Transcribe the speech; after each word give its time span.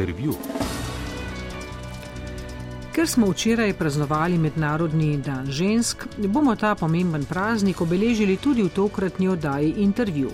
Intervju. 0.00 0.34
Ker 2.92 3.08
smo 3.08 3.26
včeraj 3.30 3.72
praznovali 3.72 4.38
Mednarodni 4.38 5.16
dan 5.16 5.50
žensk, 5.52 6.06
bomo 6.16 6.54
ta 6.56 6.74
pomemben 6.74 7.24
praznik 7.24 7.80
obeležili 7.80 8.36
tudi 8.36 8.62
v 8.62 8.68
tokratni 8.68 9.28
oddaji 9.28 9.74
Intervju. 9.84 10.30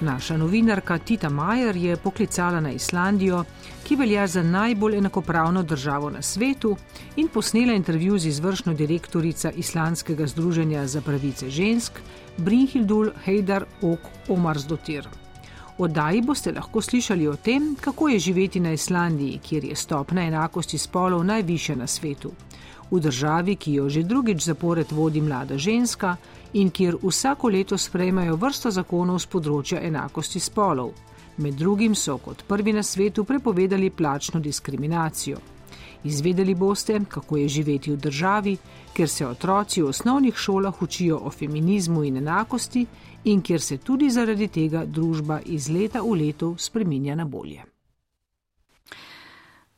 Naša 0.00 0.36
novinarka 0.36 0.98
Tita 0.98 1.28
Majer 1.28 1.76
je 1.76 1.96
poklicala 1.96 2.60
na 2.60 2.70
Islandijo, 2.72 3.44
ki 3.84 3.96
velja 3.96 4.26
za 4.26 4.42
najbolj 4.42 4.96
enakopravno 4.98 5.62
državo 5.62 6.10
na 6.10 6.22
svetu, 6.22 6.76
in 7.16 7.28
posnela 7.28 7.74
intervju 7.74 8.18
z 8.18 8.26
izvršno 8.26 8.74
direktorico 8.74 9.50
Islandskega 9.56 10.26
združenja 10.26 10.86
za 10.86 11.00
pravice 11.00 11.50
žensk 11.50 11.98
Brynhildur 12.38 13.10
Heidar 13.24 13.64
Ok 13.82 14.10
Omarsdotir. 14.28 15.21
Oddaji 15.78 16.20
boste 16.22 16.52
lahko 16.52 16.80
slišali 16.80 17.28
o 17.28 17.36
tem, 17.36 17.76
kako 17.80 18.08
je 18.08 18.18
živeti 18.18 18.60
na 18.60 18.72
Islandiji, 18.72 19.38
kjer 19.38 19.64
je 19.64 19.76
stopna 19.76 20.22
enakosti 20.22 20.78
spolov 20.78 21.24
najvišja 21.24 21.76
na 21.76 21.86
svetu. 21.86 22.32
V 22.90 23.00
državi, 23.00 23.56
ki 23.56 23.74
jo 23.74 23.88
že 23.88 24.02
drugič 24.02 24.44
zapored 24.44 24.92
vodi 24.92 25.20
mlada 25.20 25.58
ženska 25.58 26.16
in 26.52 26.70
kjer 26.70 26.96
vsako 27.02 27.48
leto 27.48 27.78
sprejmajo 27.78 28.36
vrsto 28.36 28.70
zakonov 28.70 29.18
z 29.18 29.26
področja 29.26 29.80
enakosti 29.80 30.40
spolov. 30.40 30.92
Med 31.38 31.54
drugim 31.54 31.94
so 31.94 32.18
kot 32.18 32.44
prvi 32.48 32.72
na 32.72 32.82
svetu 32.82 33.24
prepovedali 33.24 33.90
plačno 33.90 34.40
diskriminacijo. 34.40 35.51
Izvedeli 36.04 36.54
boste, 36.54 37.00
kako 37.08 37.36
je 37.36 37.48
živeti 37.48 37.92
v 37.92 37.96
državi, 37.96 38.56
kjer 38.92 39.08
se 39.08 39.26
otroci 39.26 39.82
v 39.82 39.88
osnovnih 39.88 40.36
šolah 40.36 40.82
učijo 40.82 41.18
o 41.18 41.30
feminizmu 41.30 42.04
in 42.04 42.16
enakosti 42.16 42.86
in 43.24 43.42
kjer 43.42 43.60
se 43.60 43.78
tudi 43.78 44.10
zaradi 44.10 44.48
tega 44.48 44.84
družba 44.84 45.40
iz 45.46 45.68
leta 45.68 46.02
v 46.02 46.14
leto 46.26 46.54
spreminja 46.58 47.14
na 47.14 47.24
bolje. 47.24 47.62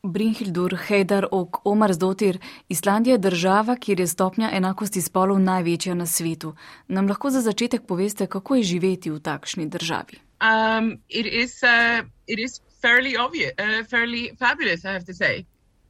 Brynhildur 0.05 0.77
Heidar 0.77 1.27
ok 1.31 1.61
Omar 1.65 1.93
Zdotir, 1.93 2.39
Islandija 2.69 3.15
je 3.15 3.19
država, 3.19 3.77
kjer 3.77 4.01
je 4.01 4.07
stopnja 4.07 4.51
enakosti 4.53 5.03
spolov 5.03 5.39
največja 5.41 5.95
na 5.95 6.07
svetu. 6.07 6.55
Nam 6.89 7.09
lahko 7.09 7.31
za 7.31 7.41
začetek 7.41 7.87
poveste, 7.87 8.27
kako 8.27 8.57
je 8.57 8.63
živeti 8.63 9.11
v 9.11 9.21
takšni 9.21 9.67
državi? 9.67 10.21
Um, 10.45 10.99
it 11.09 11.27
is, 11.27 11.63
uh, 11.63 12.05
it 12.27 12.39
is 12.39 12.61
fairly 12.83 13.17
obvious, 13.17 13.53
uh, 13.59 13.87
fairly 13.89 14.37
fabulous, 14.39 14.85
I 14.85 14.93
have 14.93 15.05
to 15.05 15.15
say. 15.15 15.47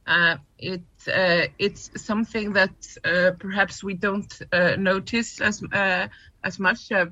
Uh, 0.07 0.37
it, 0.59 0.83
uh, 1.07 1.47
it's 1.57 1.89
something 1.95 2.53
that 2.53 2.69
uh, 3.03 3.31
perhaps 3.39 3.83
we 3.83 3.95
don't 3.95 4.41
uh, 4.53 4.75
notice 4.77 5.41
as, 5.41 5.63
uh, 5.63 6.07
as 6.43 6.59
much. 6.59 6.91
Uh, 6.91 7.07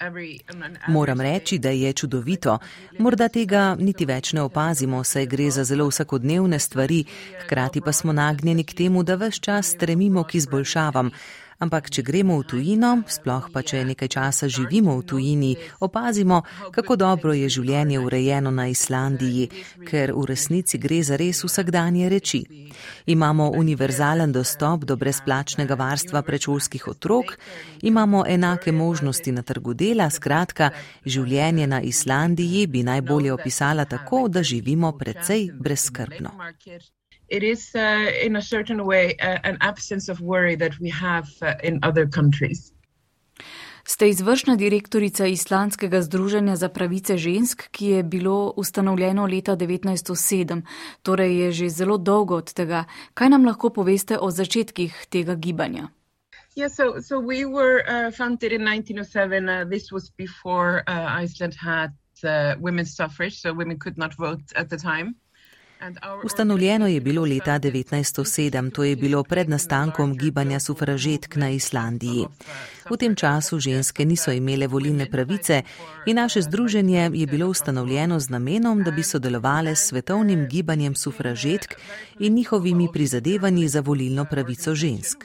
every, 0.00 0.40
Moram 0.88 1.20
reči, 1.20 1.58
da 1.58 1.70
je 1.70 1.92
čudovito. 1.92 2.58
Morda 2.98 3.28
tega 3.28 3.76
niti 3.78 4.04
več 4.04 4.32
ne 4.32 4.42
opazimo, 4.42 5.04
saj 5.04 5.26
gre 5.26 5.50
za 5.50 5.64
zelo 5.64 5.88
vsakodnevne 5.88 6.58
stvari, 6.58 7.04
hkrati 7.44 7.80
pa 7.80 7.92
smo 7.92 8.12
nagnjeni 8.12 8.64
k 8.64 8.74
temu, 8.74 9.02
da 9.02 9.16
vse 9.16 9.40
čas 9.40 9.72
stremimo 9.72 10.24
k 10.24 10.34
izboljšavam. 10.34 11.10
Ampak, 11.58 11.88
če 11.88 12.02
gremo 12.04 12.36
v 12.36 12.44
tujino, 12.44 12.90
sploh 13.08 13.48
pa 13.52 13.62
če 13.64 13.80
nekaj 13.88 14.10
časa 14.12 14.48
živimo 14.48 14.92
v 14.98 15.04
tujini, 15.08 15.52
opazimo, 15.80 16.42
kako 16.72 16.96
dobro 17.00 17.32
je 17.32 17.48
življenje 17.48 17.96
urejeno 18.04 18.52
na 18.52 18.66
Islandiji, 18.68 19.48
ker 19.88 20.12
v 20.12 20.26
resnici 20.28 20.76
gre 20.76 21.00
za 21.00 21.16
res 21.16 21.40
vsakdanje 21.46 22.10
reči. 22.12 22.42
Imamo 23.08 23.48
univerzalen 23.56 24.34
dostop 24.36 24.84
do 24.84 24.98
brezplačnega 25.00 25.78
varstva 25.80 26.20
predšolskih 26.22 26.88
otrok, 26.92 27.38
imamo 27.82 28.26
enake 28.28 28.72
možnosti 28.72 29.32
na 29.32 29.40
trgu 29.40 29.72
dela, 29.72 30.10
skratka, 30.12 30.70
življenje 31.06 31.66
na 31.72 31.80
Islandiji 31.80 32.66
bi 32.66 32.84
najbolje 32.84 33.32
opisala 33.32 33.88
tako, 33.88 34.26
da 34.28 34.44
živimo 34.44 34.92
precej 34.92 35.50
brezskrbno 35.56 36.36
it 37.28 37.42
is 37.42 37.74
uh, 37.74 38.26
in 38.26 38.36
a 38.36 38.42
certain 38.42 38.84
way 38.84 39.16
uh, 39.20 39.38
an 39.44 39.58
absence 39.60 40.08
of 40.12 40.20
worry 40.20 40.56
that 40.56 40.78
we 40.80 40.90
have 40.90 41.28
uh, 41.42 41.54
in 41.62 41.78
other 41.82 42.06
countries. 42.06 42.72
Ste 43.88 44.08
izvršna 44.08 44.56
direktorica 44.56 45.26
Islandskega 45.26 46.02
združenja 46.02 46.56
za 46.56 46.68
pravice 46.68 47.16
žensk, 47.16 47.68
ki 47.70 47.86
je 47.86 48.02
bilo 48.02 48.52
ustanovljeno 48.56 49.26
leta 49.26 49.56
1907, 49.56 50.62
torej 51.02 51.38
je 51.40 51.52
že 51.52 51.68
zelo 51.68 51.98
dolgo 51.98 52.36
od 52.36 52.52
tega. 52.52 52.84
Kaj 53.14 53.28
nam 53.28 53.46
lahko 53.46 53.70
poveste 53.70 54.18
o 54.18 54.30
začetkih 54.30 55.06
tega 55.10 55.34
gibanja? 55.34 55.88
Yeah, 56.56 56.68
so, 56.68 57.00
so 57.00 57.20
we 57.20 57.44
were 57.44 57.84
uh, 57.86 58.10
founded 58.10 58.52
in 58.52 58.64
1907. 58.64 59.48
Uh, 59.48 59.64
this 59.70 59.92
was 59.92 60.10
before 60.10 60.82
uh, 60.88 61.22
Iceland 61.22 61.54
had 61.54 61.90
uh, 62.24 62.54
women's 62.58 62.96
suffrage, 62.96 63.40
so 63.40 63.52
women 63.52 63.78
could 63.78 63.98
not 63.98 64.14
vote 64.14 64.42
at 64.56 64.68
the 64.68 64.78
time. 64.78 65.14
Ustanovljeno 66.24 66.86
je 66.86 67.00
bilo 67.00 67.22
leta 67.22 67.58
1907, 67.58 68.72
to 68.72 68.84
je 68.84 68.96
bilo 68.96 69.22
pred 69.24 69.48
nastankom 69.48 70.16
gibanja 70.16 70.60
sufražetk 70.60 71.36
na 71.36 71.50
Islandiji. 71.50 72.26
V 72.90 72.96
tem 72.96 73.14
času 73.14 73.60
ženske 73.60 74.04
niso 74.04 74.32
imele 74.32 74.66
volilne 74.66 75.10
pravice 75.10 75.62
in 76.06 76.16
naše 76.16 76.42
združenje 76.42 77.10
je 77.14 77.26
bilo 77.26 77.48
ustanovljeno 77.48 78.20
z 78.20 78.30
namenom, 78.30 78.82
da 78.82 78.90
bi 78.90 79.02
sodelovali 79.02 79.76
s 79.76 79.88
svetovnim 79.88 80.46
gibanjem 80.48 80.94
sufražetk 80.94 81.74
in 82.18 82.34
njihovimi 82.34 82.88
prizadevanji 82.92 83.68
za 83.68 83.80
volilno 83.80 84.24
pravico 84.24 84.74
žensk. 84.74 85.24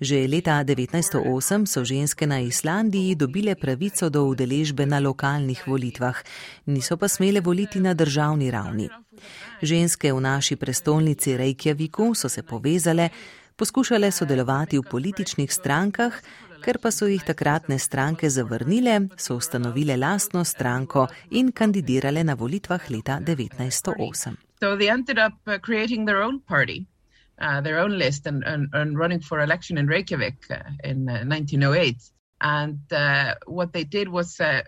Že 0.00 0.28
leta 0.32 0.64
1908 0.64 1.68
so 1.68 1.84
ženske 1.84 2.26
na 2.26 2.40
Islandiji 2.40 3.14
dobile 3.14 3.52
pravico 3.54 4.08
do 4.08 4.24
udeležbe 4.32 4.86
na 4.88 4.96
lokalnih 4.96 5.60
volitvah, 5.68 6.16
niso 6.66 6.96
pa 6.96 7.08
smele 7.08 7.40
voliti 7.40 7.80
na 7.80 7.92
državni 7.94 8.50
ravni. 8.50 8.88
Ženske 9.62 10.12
v 10.12 10.20
naši 10.20 10.56
prestolnici 10.56 11.36
Reykjaviku 11.36 12.14
so 12.16 12.28
se 12.28 12.42
povezale, 12.42 13.08
poskušale 13.56 14.10
sodelovati 14.10 14.78
v 14.80 14.88
političnih 14.88 15.52
strankah, 15.52 16.16
ker 16.64 16.80
pa 16.80 16.88
so 16.88 17.04
jih 17.04 17.20
takratne 17.20 17.76
stranke 17.78 18.30
zavrnile, 18.32 19.12
so 19.20 19.36
ustanovile 19.36 19.96
lastno 20.00 20.44
stranko 20.44 21.08
in 21.30 21.52
kandidirale 21.52 22.24
na 22.24 22.34
volitvah 22.34 22.90
leta 22.90 23.20
1908. 23.20 24.36
So 24.60 24.76
they 24.76 24.88
ended 24.88 25.18
up 25.18 25.36
uh, 25.46 25.60
creating 25.60 26.06
their 26.06 26.22
own 26.24 26.40
party, 26.40 26.86
uh, 27.40 27.60
their 27.60 27.78
own 27.78 27.98
list, 27.98 28.26
and, 28.26 28.44
and, 28.44 28.68
and 28.72 28.98
running 28.98 29.20
for 29.20 29.40
election 29.40 29.78
in 29.78 29.86
Reykjavik 29.86 30.50
uh, 30.50 30.62
in 30.84 31.08
uh, 31.08 31.24
1908. 31.24 31.96
And 32.40 32.80
uh, 32.92 33.34
what 33.46 33.72
they 33.72 33.84
did 33.84 34.08
was 34.08 34.40
uh, 34.40 34.62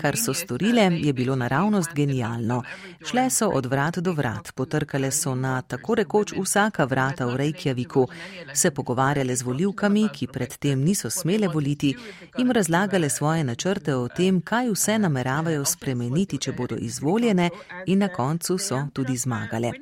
Kar 0.00 0.16
so 0.16 0.34
storile, 0.34 0.82
je 0.82 1.12
bilo 1.12 1.36
naravnost 1.36 1.90
genialno. 1.94 2.62
Šle 3.06 3.30
so 3.30 3.48
od 3.48 3.66
vrat 3.66 3.98
do 3.98 4.12
vrat, 4.12 4.52
potrkale 4.54 5.10
so 5.10 5.34
na 5.34 5.62
tako 5.62 5.94
rekoč 5.94 6.32
vsaka 6.32 6.84
vrata 6.84 7.26
v 7.26 7.36
Reykjaviku, 7.36 8.06
se 8.54 8.70
pogovarjale 8.70 9.36
z 9.36 9.42
voljivkami, 9.42 10.08
ki 10.14 10.26
predtem 10.26 10.84
niso 10.84 11.10
smele 11.10 11.48
voliti, 11.48 11.94
jim 12.38 12.50
razlagale 12.50 13.10
svoje 13.10 13.44
načrte 13.44 13.94
o 13.94 14.08
tem, 14.08 14.40
kaj 14.40 14.70
vse 14.70 14.98
nameravajo 14.98 15.64
spremeniti, 15.64 16.38
če 16.38 16.52
bodo 16.52 16.76
izvoljene 16.76 17.50
in 17.86 17.98
na 17.98 18.08
koncu 18.08 18.58
so 18.58 18.86
tudi 18.92 19.16
zmagale. 19.16 19.72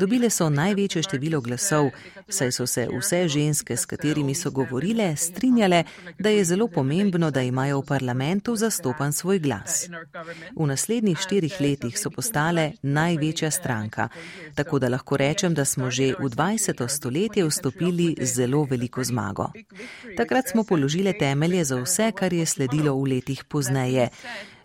Dobile 0.00 0.30
so 0.30 0.48
največje 0.48 1.02
število 1.02 1.40
glasov, 1.40 1.90
saj 2.30 2.52
so 2.52 2.66
se 2.66 2.88
vse 2.98 3.28
ženske, 3.28 3.76
s 3.76 3.86
katerimi 3.86 4.34
so 4.34 4.50
govorile, 4.50 5.16
strinjale, 5.16 5.84
da 6.18 6.30
je 6.30 6.44
zelo 6.44 6.68
pomembno, 6.68 7.30
da 7.30 7.42
imajo 7.42 7.80
v 7.80 7.86
parlamentu 7.86 8.56
zastopan 8.56 9.12
svoj 9.12 9.38
glas. 9.38 9.88
V 10.56 10.66
naslednjih 10.66 11.18
štirih 11.18 11.56
letih 11.60 11.98
so 11.98 12.10
postale 12.10 12.72
največja 12.82 13.50
stranka, 13.50 14.08
tako 14.54 14.78
da 14.78 14.88
lahko 14.88 15.16
rečem, 15.16 15.54
da 15.54 15.64
smo 15.64 15.90
že 15.90 16.14
v 16.18 16.30
20. 16.30 16.88
stoletje 16.88 17.44
vstopili 17.44 18.16
z 18.20 18.34
zelo 18.34 18.64
veliko 18.64 19.04
zmago. 19.04 19.50
Takrat 20.16 20.48
smo 20.48 20.64
položili 20.64 21.18
temelje 21.18 21.64
za 21.64 21.80
vse, 21.82 22.12
kar 22.12 22.32
je 22.32 22.46
sledilo 22.46 22.94
v 22.94 23.08
letih 23.08 23.44
pozneje. 23.44 24.08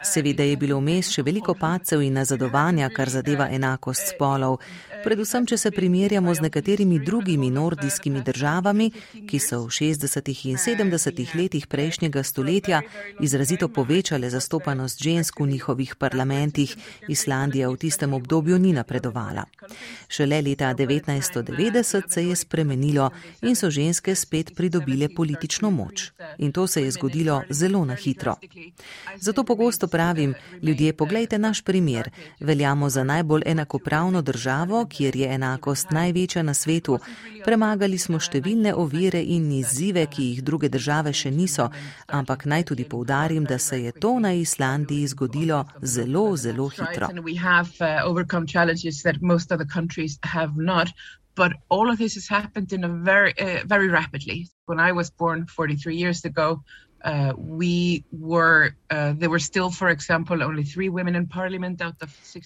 Seveda 0.05 0.43
je 0.43 0.57
bilo 0.57 0.77
vmes 0.79 1.09
še 1.09 1.23
veliko 1.25 1.55
pacev 1.57 2.03
in 2.05 2.13
nazadovanja, 2.19 2.89
kar 2.93 3.09
zadeva 3.09 3.47
enakost 3.51 4.13
spolov, 4.13 4.59
predvsem 5.05 5.45
če 5.45 5.57
se 5.57 5.69
primerjamo 5.71 6.33
z 6.33 6.41
nekaterimi 6.41 6.97
drugimi 6.99 7.51
nordijskimi 7.53 8.23
državami, 8.25 8.87
ki 9.29 9.39
so 9.39 9.59
v 9.67 9.73
60. 9.75 10.31
in 10.49 10.57
70. 10.57 11.21
letih 11.37 11.67
prejšnjega 11.69 12.23
stoletja 12.23 12.81
izrazito 13.21 13.69
povečale 13.69 14.29
zastopanost 14.33 15.03
žensk 15.03 15.39
v 15.39 15.47
njihovih 15.51 15.95
parlamentih, 15.95 16.73
Islandija 17.07 17.69
v 17.69 17.77
tistem 17.77 18.13
obdobju 18.17 18.57
ni 18.59 18.73
napredovala. 18.73 19.45
Šele 20.09 20.41
leta 20.41 20.73
1990 20.73 22.09
se 22.09 22.25
je 22.25 22.35
spremenilo 22.35 23.11
in 23.41 23.55
so 23.55 23.69
ženske 23.69 24.15
spet 24.15 24.55
pridobile 24.55 25.09
politično 25.15 25.69
moč. 25.71 26.11
In 26.37 26.51
to 26.51 26.67
se 26.67 26.81
je 26.81 26.91
zgodilo 26.91 27.43
zelo 27.49 27.85
na 27.85 27.95
hitro. 27.95 28.35
Zato 29.21 29.43
pogosto 29.43 29.87
pravim, 29.87 30.33
ljudje, 30.61 30.93
poglejte 30.93 31.37
naš 31.37 31.61
primer. 31.61 32.09
Veljamo 32.39 32.89
za 32.89 33.03
najbolj 33.03 33.41
enakopravno 33.45 34.21
državo, 34.21 34.85
kjer 34.95 35.15
je 35.15 35.27
enakost 35.35 35.91
največja 35.91 36.43
na 36.43 36.53
svetu. 36.53 36.99
Premagali 37.45 37.97
smo 38.01 38.19
številne 38.19 38.73
ovire 38.73 39.21
in 39.21 39.51
izzive, 39.59 40.05
ki 40.07 40.29
jih 40.29 40.43
druge 40.47 40.69
države 40.71 41.13
še 41.13 41.31
niso, 41.31 41.67
ampak 42.07 42.47
naj 42.49 42.69
tudi 42.71 42.87
poudarim, 42.89 43.45
da 43.45 43.59
se 43.59 43.81
je 43.83 43.91
to 43.91 44.15
na 44.19 44.33
Islandiji 44.33 45.11
zgodilo 45.13 45.65
zelo, 45.81 46.25
zelo 46.37 46.69
hitro. 46.69 47.11
But 51.35 51.51
all 51.67 51.89
of 51.91 51.97
this 51.97 52.15
has 52.15 52.29
happened 52.29 52.71
in 52.71 52.85
a 52.85 52.87
very, 52.87 53.33
uh, 53.37 53.65
very 53.65 53.89
rapidly. 53.89 54.47
When 54.67 54.79
I 54.79 54.93
was 54.93 55.09
born 55.09 55.45
43 55.47 55.93
years 55.93 56.23
ago, 56.23 56.63
Uh, 57.05 57.33
uh, 57.37 58.84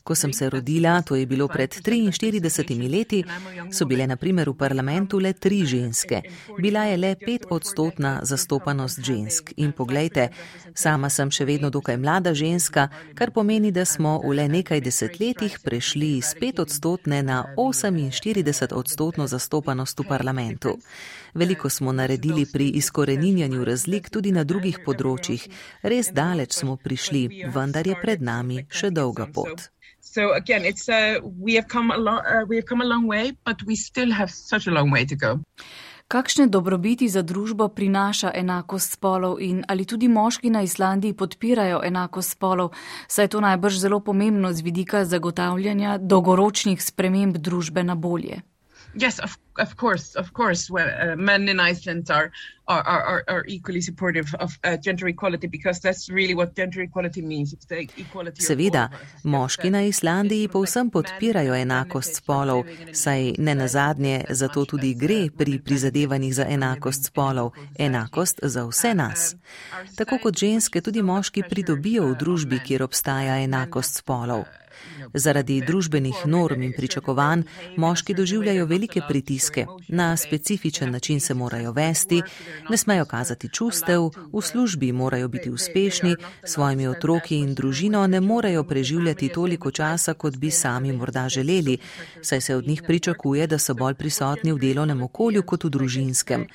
Ko 0.04 0.16
sem 0.16 0.34
se 0.34 0.50
rodila, 0.50 1.02
to 1.02 1.16
je 1.16 1.26
bilo 1.26 1.48
pred 1.48 1.70
43 1.70 2.90
leti, 2.90 3.24
so 3.72 3.86
bile 3.86 4.08
na 4.08 4.16
primer 4.16 4.50
v 4.50 4.56
parlamentu 4.56 5.20
le 5.20 5.34
tri 5.34 5.66
ženske. 5.66 6.22
Bila 6.60 6.84
je 6.84 6.98
le 6.98 7.16
pet 7.16 7.46
odstotna 7.50 8.20
zastopanost 8.24 9.00
žensk. 9.04 9.52
In 9.58 9.72
poglejte, 9.72 10.30
sama 10.74 11.10
sem 11.10 11.32
še 11.32 11.46
vedno 11.46 11.70
dokaj 11.70 11.98
mlada 11.98 12.34
ženska, 12.34 12.88
kar 13.16 13.32
pomeni, 13.36 13.72
da 13.72 13.84
smo 13.86 14.22
v 14.24 14.40
le 14.40 14.48
nekaj 14.48 14.80
desetletjih 14.82 15.60
prešli 15.64 16.18
iz 16.18 16.32
pet 16.40 16.60
odstotne 16.60 17.20
na 17.24 17.44
48 17.58 18.74
odstotno 18.74 19.28
zastopanost 19.28 20.00
v 20.00 20.08
parlamentu. 20.08 20.80
Veliko 21.34 21.70
smo 21.70 21.92
naredili 21.92 22.46
pri 22.46 22.70
izkoreninjanju 22.80 23.66
razlik 23.66 24.10
tudi 24.10 24.32
na 24.32 24.44
drugih 24.44 24.80
področjih. 24.86 25.46
Res 25.84 26.10
daleč 26.30 26.54
smo 26.62 26.78
prišli, 26.78 27.50
vendar 27.54 27.88
je 27.88 27.98
pred 28.02 28.22
nami 28.22 28.66
še 28.70 28.94
dolga 28.94 29.28
pot. 29.34 29.70
So 30.02 30.34
again, 30.34 30.66
it's 30.66 30.88
uh, 30.90 31.20
we 31.46 31.54
have 31.60 31.68
come 31.68 31.92
a 31.92 31.98
long, 31.98 32.22
uh, 32.26 32.46
we 32.48 32.56
have 32.56 32.66
come 32.66 32.82
a 32.82 32.88
long 32.88 33.06
way, 33.06 33.34
but 33.46 33.62
we 33.68 33.76
still 33.76 34.12
have 34.12 34.32
such 34.32 34.68
a 34.68 34.72
long 34.72 34.90
way 34.92 35.06
to 35.06 35.16
go. 35.16 35.40
Kakšne 36.10 36.48
dobrobiti 36.50 37.06
za 37.06 37.22
družbo 37.22 37.68
prinaša 37.70 38.32
enakost 38.34 38.98
spolov 38.98 39.38
in 39.46 39.62
ali 39.70 39.86
tudi 39.86 40.08
moški 40.10 40.50
na 40.50 40.64
Islandiji 40.66 41.14
podpirajo 41.14 41.84
enakost 41.86 42.34
spolov, 42.34 42.74
saj 43.08 43.30
je 43.30 43.34
to 43.36 43.42
najbrž 43.46 43.78
zelo 43.78 44.00
pomembno 44.00 44.50
z 44.54 44.66
vidika 44.66 45.06
zagotavljanja 45.06 46.00
dolgoročnih 46.02 46.82
sprememb 46.82 47.38
družbe 47.38 47.84
na 47.84 47.96
bolje? 47.96 48.42
Yes, 48.96 49.20
of, 49.20 49.38
of 49.58 49.76
course, 49.78 50.16
of 50.16 50.34
course. 50.34 50.70
Well, 50.70 50.90
uh, 50.90 51.16
men 51.16 51.48
in 51.48 51.60
Iceland 51.60 52.10
are 52.10 52.32
are, 52.70 52.84
are, 52.84 53.24
are 53.28 53.46
equally 53.48 53.82
supportive 53.82 54.36
of 54.40 54.58
uh, 54.64 54.78
gender 54.78 55.08
equality 55.08 55.48
because 55.48 55.80
that's 55.80 56.10
really 56.10 56.36
what 56.36 56.56
gender 56.56 56.82
equality 56.82 57.22
means. 57.22 57.54
It's 57.54 57.66
the 57.66 57.90
equality. 57.98 58.42
Seveda, 58.42 58.90
moški 59.24 59.70
na 59.70 59.82
Islandiji 59.82 60.48
povsem 60.48 60.90
podpirajo 60.90 61.54
enakost 61.54 62.22
spolov, 62.22 62.66
saj 62.94 63.34
ne 63.38 63.56
nazadnje 63.56 64.24
zato 64.30 64.66
tudi 64.66 64.94
gre 64.94 65.30
pri 65.38 65.60
prizadevanjih 65.60 66.36
za 66.36 66.46
enakost 66.46 67.10
spolov, 67.10 67.52
enakost 67.78 68.40
za 68.44 68.66
vse 68.66 68.94
nas. 68.94 69.36
Tako 69.98 70.20
kot 70.24 70.38
ženske, 70.38 70.82
tudi 70.82 71.02
moški 71.02 71.44
pridobijo 71.50 72.06
v 72.06 72.18
družbi, 72.22 72.62
kjer 72.66 72.84
obstaja 72.84 73.42
enakost 73.42 74.04
spolov. 74.04 74.46
Zaradi 75.14 75.62
družbenih 75.62 76.16
norm 76.26 76.62
in 76.62 76.74
pričakovanj 76.74 77.44
moški 77.78 78.14
doživljajo 78.14 78.66
velike 78.66 79.02
pritiske, 79.08 79.66
na 79.88 80.18
specifičen 80.18 80.92
način 80.92 81.20
se 81.20 81.34
morajo 81.34 81.72
vesti, 81.72 82.22
ne 82.70 82.78
smejo 82.78 83.06
kazati 83.06 83.50
čustev, 83.50 84.10
v 84.34 84.42
službi 84.42 84.92
morajo 84.92 85.28
biti 85.28 85.50
uspešni, 85.50 86.16
svojimi 86.44 86.88
otroki 86.88 87.38
in 87.38 87.56
družino 87.56 88.08
ne 88.08 88.22
morejo 88.22 88.64
preživljati 88.64 89.30
toliko 89.30 89.72
časa, 89.72 90.14
kot 90.14 90.38
bi 90.38 90.52
sami 90.52 90.94
morda 90.94 91.30
želeli, 91.30 91.78
saj 92.22 92.42
se 92.42 92.56
od 92.56 92.68
njih 92.68 92.84
pričakuje, 92.88 93.48
da 93.48 93.58
so 93.58 93.74
bolj 93.74 93.94
prisotni 93.94 94.54
v 94.54 94.60
delovnem 94.60 95.02
okolju 95.02 95.44
kot 95.44 95.64
v 95.64 95.70
družinskem. 95.70 96.48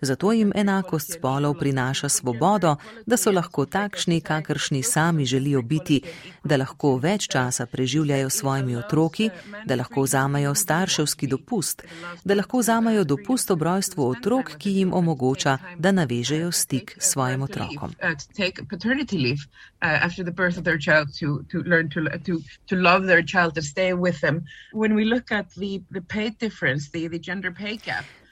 Zato 0.00 0.32
jim 0.32 0.52
enakost 0.54 1.12
spolov 1.12 1.54
prinaša 1.58 2.08
svobodo, 2.08 2.76
da 3.06 3.16
so 3.16 3.30
lahko 3.30 3.66
takšni, 3.66 4.20
kakršni 4.20 4.82
sami 4.82 5.26
želijo 5.26 5.62
biti, 5.62 6.02
da 6.44 6.56
lahko 6.56 6.96
več 6.96 7.28
časa 7.28 7.66
preživljajo 7.92 8.30
s 8.30 8.38
svojimi 8.38 8.76
otroki, 8.76 9.30
da 9.64 9.76
lahko 9.76 10.02
vzamajo 10.02 10.54
starševski 10.54 11.26
dopust, 11.26 11.82
da 12.24 12.34
lahko 12.34 12.58
vzamajo 12.58 13.04
dopust 13.04 13.50
ob 13.50 13.62
rojstvu 13.62 14.06
otrok, 14.08 14.56
ki 14.58 14.70
jim 14.70 14.92
omogoča, 14.94 15.58
da 15.78 15.92
navežejo 15.92 16.52
stik 16.52 16.96
s 16.98 17.12
svojim 17.12 17.42
otrokom. 17.42 17.92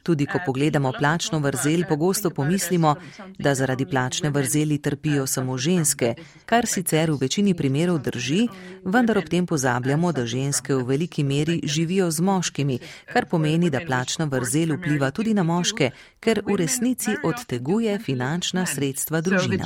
Tudi 0.02 0.26
ko 0.26 0.38
pogledamo 0.46 0.92
plačno 0.98 1.38
vrzel, 1.38 1.84
pogosto 1.88 2.30
pomislimo, 2.30 2.94
da 3.38 3.54
zaradi 3.54 3.86
plačne 3.86 4.30
vrzeli 4.30 4.78
trpijo 4.78 5.26
samo 5.26 5.58
ženske, 5.58 6.14
kar 6.46 6.66
sicer 6.66 7.10
v 7.10 7.18
večini 7.20 7.54
primerov 7.54 7.98
drži, 7.98 8.48
vendar 8.84 9.18
ob 9.18 9.28
tem 9.28 9.46
pozabljamo, 9.46 10.12
da 10.12 10.26
ženske 10.26 10.74
v 10.74 10.86
veliki 10.86 11.24
meri 11.24 11.60
živijo 11.64 12.10
z 12.10 12.20
moškimi, 12.20 12.78
kar 13.12 13.26
pomeni, 13.26 13.70
da 13.70 13.80
plačna 13.86 14.24
vrzel 14.24 14.76
vpliva 14.76 15.10
tudi 15.10 15.34
na 15.34 15.42
moške, 15.42 15.90
ker 16.20 16.42
v 16.46 16.56
resnici 16.56 17.16
odteguje 17.24 17.98
finančna 17.98 18.66
sredstva 18.66 19.20
družine. 19.20 19.64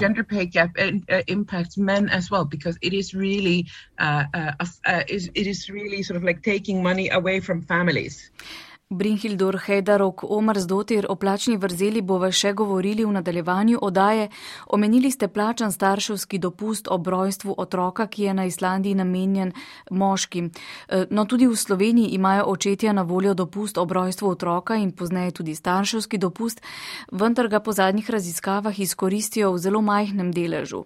Brinhildur 8.95 9.59
Heidarok, 9.67 10.25
Omar 10.25 10.59
Zdotir, 10.59 11.07
o 11.09 11.15
plačni 11.15 11.57
vrzeli 11.57 12.01
bova 12.03 12.31
še 12.33 12.53
govorili 12.53 13.05
v 13.05 13.13
nadaljevanju 13.13 13.79
odaje. 13.83 14.29
Omenili 14.67 15.11
ste 15.11 15.29
plačan 15.29 15.73
starševski 15.73 16.39
dopust 16.39 16.89
ob 16.89 17.09
rojstvu 17.09 17.55
otroka, 17.59 18.07
ki 18.07 18.23
je 18.23 18.35
na 18.35 18.45
Islandiji 18.47 18.95
namenjen 18.95 19.53
moškim. 19.91 20.51
E, 20.89 21.07
no, 21.11 21.25
tudi 21.25 21.47
v 21.47 21.57
Sloveniji 21.57 22.15
imajo 22.15 22.45
očetja 22.55 22.93
na 22.93 23.03
voljo 23.03 23.35
dopust 23.35 23.79
ob 23.79 23.93
rojstvu 23.93 24.29
otroka 24.29 24.77
in 24.77 24.93
pozneje 24.93 25.31
tudi 25.41 25.55
starševski 25.55 26.19
dopust, 26.19 26.63
vendar 27.13 27.49
ga 27.49 27.61
po 27.61 27.73
zadnjih 27.73 28.11
raziskavah 28.11 28.79
izkoristijo 28.81 29.53
v 29.53 29.59
zelo 29.59 29.83
majhnem 29.83 30.33
deležu. 30.33 30.85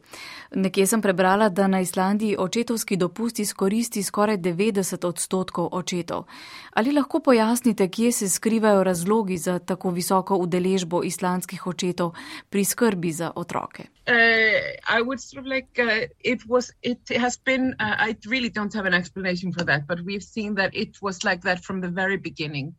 Nekje 0.54 0.86
sem 0.86 1.02
prebrala, 1.02 1.48
da 1.48 1.66
na 1.66 1.80
Islandiji 1.80 2.36
očetovski 2.38 2.96
dopust 2.96 3.38
izkoristi 3.38 4.02
skoraj 4.02 4.38
90 4.38 5.06
odstotkov 5.06 5.68
očetov. 5.72 6.24
Ali 6.72 6.92
lahko 6.92 7.20
pojasnite, 7.20 7.88
kje 7.98 8.12
se 8.12 8.28
skrivajo 8.28 8.84
razlogi 8.84 9.36
za 9.38 9.58
tako 9.58 9.90
visoko 9.90 10.36
udeležbo 10.36 11.02
islandskih 11.02 11.66
očetov 11.66 12.12
pri 12.50 12.64
skrbi 12.64 13.10
za 13.12 13.32
otroke? 13.34 13.82
Uh, 14.06 15.16
sort 15.18 15.40
of 15.42 15.46
like, 15.46 15.82
uh, 15.82 16.06
it 16.24 16.40
it 16.82 16.98
been, 17.44 17.74
uh, 17.80 18.08
I 18.08 18.14
really 18.30 18.50
don't 18.50 18.74
have 18.74 18.86
an 18.86 18.94
explanation 18.94 19.52
for 19.52 19.64
that, 19.64 19.86
but 19.88 19.98
we've 20.06 20.22
seen 20.22 20.54
that 20.54 20.70
it 20.74 21.02
was 21.02 21.24
like 21.24 21.42
that 21.42 21.64
from 21.64 21.80
the 21.80 21.88
very 21.88 22.16
beginning. 22.16 22.74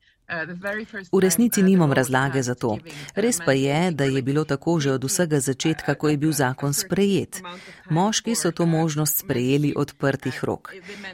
V 1.12 1.20
resnici 1.20 1.64
nimam 1.64 1.94
razlage 1.94 2.44
za 2.44 2.56
to. 2.56 2.78
Res 3.16 3.40
pa 3.46 3.52
je, 3.52 3.92
da 3.92 4.04
je 4.04 4.22
bilo 4.22 4.44
tako 4.46 4.80
že 4.80 4.92
od 4.92 5.04
vsega 5.04 5.40
začetka, 5.40 5.96
ko 5.96 6.10
je 6.10 6.18
bil 6.18 6.32
zakon 6.32 6.74
sprejet. 6.74 7.42
Moški 7.90 8.36
so 8.36 8.52
to 8.52 8.66
možnost 8.66 9.18
sprejeli 9.18 9.74
odprtih 9.78 10.44
rok. 10.44 10.74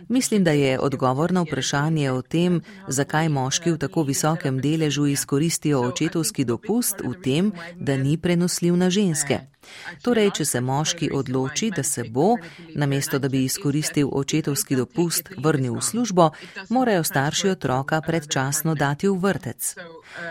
Mislim, 0.10 0.44
da 0.44 0.52
je 0.52 0.80
odgovor 0.80 1.32
na 1.32 1.42
vprašanje 1.42 2.12
o 2.12 2.22
tem, 2.22 2.62
zakaj 2.88 3.30
moški 3.30 3.72
v 3.72 3.78
tako 3.78 4.04
visokem 4.04 4.60
deležu 4.60 5.06
izkoristijo 5.06 5.82
očetovski 5.82 6.46
dopust, 6.46 7.00
v 7.00 7.16
tem, 7.24 7.52
da 7.80 7.98
ni 7.98 8.18
prenosljiv 8.18 8.76
na 8.76 8.90
ženske. 8.90 9.55
Torej, 10.02 10.32
če 10.38 10.46
se 10.46 10.62
moški 10.62 11.10
odloči, 11.14 11.72
da 11.76 11.84
se 11.84 12.04
bo, 12.04 12.36
namesto 12.76 13.20
da 13.20 13.30
bi 13.30 13.44
izkoristil 13.46 14.10
očetovski 14.12 14.76
dopust, 14.76 15.30
vrnil 15.38 15.76
v 15.76 15.82
službo, 15.82 16.30
morajo 16.70 17.04
starši 17.04 17.50
otroka 17.50 18.02
predčasno 18.02 18.76
dati 18.76 19.08
v 19.08 19.18
vrtec. 19.22 19.76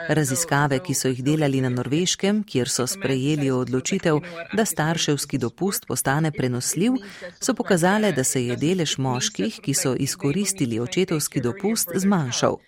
Raziskave, 0.09 0.79
ki 0.85 0.95
so 0.95 1.09
jih 1.09 1.23
delali 1.25 1.61
na 1.61 1.69
norveškem, 1.69 2.43
kjer 2.49 2.69
so 2.69 2.87
sprejeli 2.87 3.51
odločitev, 3.51 4.21
da 4.53 4.65
starševski 4.65 5.39
dopust 5.39 5.87
postane 5.87 6.33
prenosljiv, 6.33 7.01
so 7.41 7.55
pokazale, 7.55 8.13
da 8.13 8.25
se 8.25 8.47
je 8.47 8.57
delež 8.57 8.99
moških, 8.99 9.61
ki 9.63 9.75
so 9.75 9.95
izkoristili 9.99 10.81
očetovski 10.81 11.41
dopust, 11.41 11.91
zmanjšal. 11.95 12.59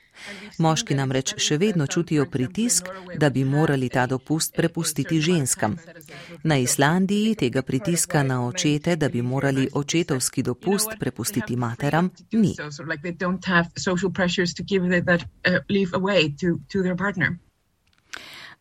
Moški 0.58 0.94
namreč 0.94 1.34
še 1.38 1.58
vedno 1.58 1.86
čutijo 1.86 2.26
pritisk, 2.30 2.88
da 3.16 3.30
bi 3.30 3.44
morali 3.44 3.88
ta 3.88 4.06
dopust 4.06 4.56
prepustiti 4.56 5.20
ženskam. 5.20 5.76
Na 6.42 6.56
Islandiji 6.58 7.34
tega 7.34 7.62
pritiska 7.62 8.22
na 8.22 8.46
očete, 8.46 8.96
da 8.96 9.08
bi 9.08 9.22
morali 9.22 9.68
očetovski 9.72 10.42
dopust 10.42 10.98
prepustiti 11.00 11.56
materam, 11.56 12.10
ni. 12.32 12.54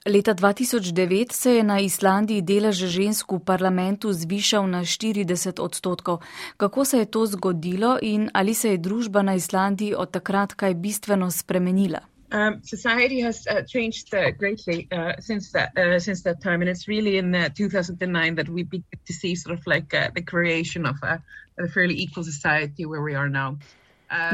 Leta 0.06 0.34
2009 0.34 1.34
se 1.34 1.52
je 1.52 1.64
na 1.64 1.80
Islandiji 1.80 2.42
delež 2.42 2.78
žensk 2.78 3.32
v 3.32 3.40
parlamentu 3.42 4.14
zvišal 4.14 4.70
na 4.70 4.86
40 4.86 5.58
odstotkov. 5.58 6.22
Kako 6.58 6.86
se 6.86 6.98
je 6.98 7.06
to 7.06 7.26
zgodilo 7.26 7.98
in 8.02 8.30
ali 8.34 8.54
se 8.54 8.70
je 8.70 8.78
družba 8.78 9.22
na 9.22 9.34
Islandiji 9.34 9.96
od 9.98 10.12
takrat 10.12 10.54
kaj 10.54 10.74
bistveno 10.74 11.32
spremenila? 11.32 12.06
Um, 12.32 12.62
society 12.62 13.22
has 13.22 13.48
uh, 13.50 13.66
changed 13.66 14.14
uh, 14.14 14.30
greatly 14.38 14.88
uh, 14.92 15.18
since 15.20 15.52
that 15.52 15.70
uh, 15.74 15.98
since 16.00 16.22
that 16.24 16.42
time, 16.42 16.62
and 16.62 16.70
it's 16.70 16.88
really 16.88 17.18
in 17.18 17.34
2009 17.58 18.36
that 18.36 18.50
we 18.50 18.64
begin 18.64 19.00
to 19.08 19.14
see 19.14 19.36
sort 19.36 19.58
of 19.58 19.66
like 19.66 19.94
uh, 19.94 20.10
the 20.14 20.22
creation 20.22 20.86
of 20.86 20.96
a, 21.02 21.18
a 21.58 21.68
fairly 21.68 21.96
equal 21.96 22.24
society 22.24 22.86
where 22.86 23.02
we 23.02 23.16
are 23.16 23.30
now. 23.30 23.58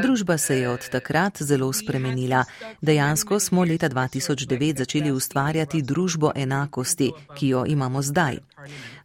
Družba 0.02 0.38
se 0.38 0.58
je 0.58 0.68
od 0.68 0.88
takrat 0.88 1.42
zelo 1.42 1.72
spremenila. 1.72 2.44
Dejansko 2.80 3.40
smo 3.40 3.64
leta 3.64 3.88
2009 3.88 4.78
začeli 4.78 5.10
ustvarjati 5.10 5.82
družbo 5.82 6.32
enakosti, 6.34 7.12
ki 7.38 7.48
jo 7.48 7.64
imamo 7.66 8.02
zdaj. 8.02 8.38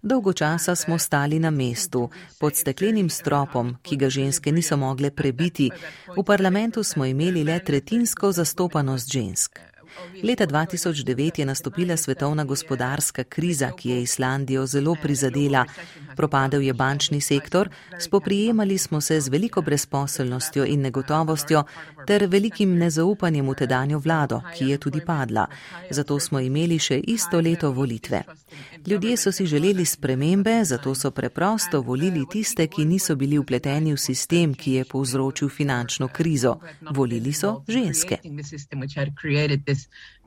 Dolgo 0.02 0.34
časa 0.34 0.76
smo 0.76 0.98
stali 0.98 1.40
na 1.40 1.50
mestu, 1.50 2.10
pod 2.40 2.56
steklenim 2.56 3.10
stropom, 3.10 3.76
ki 3.82 3.98
ga 3.98 4.10
ženske 4.10 4.52
niso 4.52 4.78
mogle 4.78 5.12
prebiti. 5.12 5.72
V 6.18 6.24
parlamentu 6.24 6.84
smo 6.84 7.06
imeli 7.06 7.44
le 7.44 7.60
tretjinsko 7.60 8.32
zastopanost 8.32 9.12
žensk. 9.12 9.60
Leta 10.24 10.48
2009 10.48 11.40
je 11.40 11.46
nastopila 11.46 11.98
svetovna 11.98 12.44
gospodarska 12.44 13.24
kriza, 13.24 13.72
ki 13.78 13.90
je 13.90 14.02
Islandijo 14.02 14.66
zelo 14.66 14.96
prizadela. 15.02 15.66
Propadel 16.16 16.62
je 16.62 16.74
bančni 16.74 17.22
sektor, 17.22 17.70
spoprijemali 18.00 18.78
smo 18.78 19.02
se 19.02 19.22
z 19.22 19.30
veliko 19.30 19.62
brezposelnostjo 19.62 20.66
in 20.66 20.82
negotovostjo 20.82 21.64
ter 22.08 22.26
velikim 22.26 22.78
nezaupanjem 22.78 23.50
v 23.50 23.56
tedanjo 23.56 24.00
vlado, 24.00 24.42
ki 24.58 24.66
je 24.66 24.78
tudi 24.78 25.02
padla. 25.06 25.48
Zato 25.92 26.20
smo 26.20 26.40
imeli 26.40 26.80
še 26.80 27.00
isto 27.08 27.40
leto 27.40 27.72
volitve. 27.72 28.24
Ljudje 28.88 29.18
so 29.18 29.32
si 29.32 29.46
želeli 29.46 29.86
spremembe, 29.86 30.64
zato 30.66 30.96
so 30.96 31.12
preprosto 31.12 31.82
volili 31.82 32.26
tiste, 32.32 32.68
ki 32.68 32.86
niso 32.86 33.16
bili 33.16 33.38
upleteni 33.38 33.94
v 33.94 33.98
sistem, 33.98 34.54
ki 34.54 34.72
je 34.72 34.86
povzročil 34.86 35.50
finančno 35.50 36.08
krizo. 36.08 36.56
Volili 36.92 37.34
so 37.34 37.64
ženske. 37.68 38.18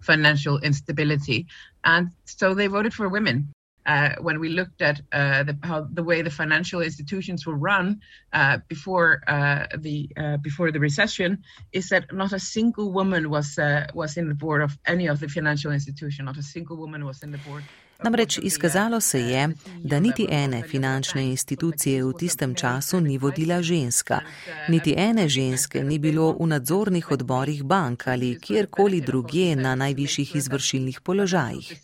Financial 0.02 0.59
instability. 0.59 1.47
And 1.85 2.11
so 2.25 2.55
they 2.55 2.67
voted 2.67 2.95
for 2.95 3.09
women. 3.09 3.52
Uh, 3.87 4.11
when 4.21 4.38
we 4.38 4.50
looked 4.50 4.83
at 4.83 5.00
uh, 5.11 5.43
the, 5.43 5.59
how, 5.62 5.87
the 5.90 6.02
way 6.05 6.21
the 6.21 6.31
financial 6.31 6.83
institutions 6.83 7.47
were 7.47 7.57
run 7.57 7.99
uh, 8.35 8.59
before 8.69 9.23
uh, 9.26 9.67
the 9.79 10.09
uh, 10.19 10.37
before 10.37 10.71
the 10.71 10.79
recession, 10.79 11.43
is 11.73 11.88
that 11.88 12.12
not 12.12 12.33
a 12.33 12.38
single 12.38 12.93
woman 12.93 13.31
was 13.31 13.59
uh, 13.59 13.87
was 13.95 14.19
in 14.19 14.29
the 14.29 14.35
board 14.35 14.61
of 14.61 14.76
any 14.87 15.09
of 15.09 15.19
the 15.19 15.29
financial 15.29 15.73
institution. 15.73 16.26
Not 16.26 16.37
a 16.37 16.43
single 16.43 16.76
woman 16.76 17.07
was 17.07 17.23
in 17.23 17.31
the 17.33 17.38
board. 17.38 17.64
Namreč 18.02 18.38
izkazalo 18.42 19.00
se 19.00 19.21
je, 19.21 19.49
da 19.83 20.00
niti 20.00 20.26
ene 20.30 20.62
finančne 20.62 21.23
institucije 21.23 22.04
v 22.04 22.12
tistem 22.19 22.54
času 22.54 23.00
ni 23.00 23.19
vodila 23.19 23.62
ženska. 23.62 24.21
Niti 24.69 24.95
ene 24.97 25.28
ženske 25.28 25.83
ni 25.85 25.99
bilo 25.99 26.37
v 26.40 26.47
nadzornih 26.47 27.11
odborih 27.11 27.62
bank 27.64 28.07
ali 28.07 28.38
kjerkoli 28.40 29.00
drugje 29.00 29.57
na 29.57 29.75
najvišjih 29.75 30.37
izvršilnih 30.37 31.00
položajih. 31.00 31.80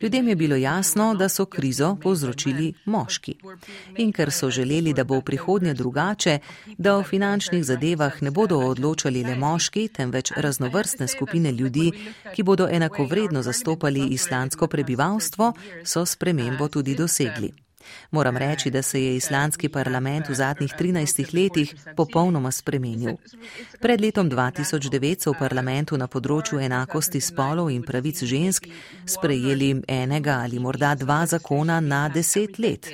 Ljudem 0.00 0.28
je 0.28 0.36
bilo 0.36 0.56
jasno, 0.56 1.14
da 1.14 1.28
so 1.28 1.44
krizo 1.44 1.96
povzročili 2.02 2.74
moški. 2.84 3.34
In 3.96 4.12
ker 4.12 4.30
so 4.30 4.50
želeli, 4.50 4.92
da 4.92 5.04
bo 5.04 5.18
v 5.18 5.22
prihodnje 5.22 5.74
drugače, 5.74 6.38
da 6.78 6.96
o 6.96 7.02
finančnih 7.02 7.64
zadevah 7.64 8.22
ne 8.22 8.30
bodo 8.30 8.58
odločali 8.58 9.24
le 9.24 9.34
moški, 9.34 9.88
temveč 9.88 10.32
raznovrstne 10.36 11.08
skupine 11.08 11.52
ljudi, 11.52 11.92
ki 12.34 12.42
bodo 12.42 12.68
enakovredno 12.70 13.42
zastopali 13.42 14.06
islandsko 14.06 14.66
prebivalstvo, 14.66 15.31
ljudstvo, 15.32 15.52
so 15.84 16.06
spremembo 16.06 16.68
tudi 16.68 16.94
dosegli. 16.94 17.52
Moram 18.10 18.36
reči, 18.36 18.70
da 18.70 18.82
se 18.82 19.02
je 19.02 19.16
islandski 19.16 19.68
parlament 19.68 20.28
v 20.28 20.34
zadnjih 20.34 20.72
13 20.78 21.34
letih 21.34 21.74
popolnoma 21.96 22.50
spremenil. 22.50 23.16
Pred 23.80 24.00
letom 24.00 24.30
2009 24.30 25.22
so 25.22 25.32
v 25.32 25.38
parlamentu 25.38 25.96
na 25.96 26.06
področju 26.06 26.60
enakosti 26.60 27.20
spolov 27.20 27.70
in 27.70 27.82
pravic 27.82 28.22
žensk 28.22 28.68
sprejeli 29.06 29.82
enega 29.88 30.38
ali 30.44 30.58
morda 30.58 30.94
dva 30.94 31.26
zakona 31.26 31.80
na 31.80 32.08
deset 32.08 32.58
let. 32.58 32.86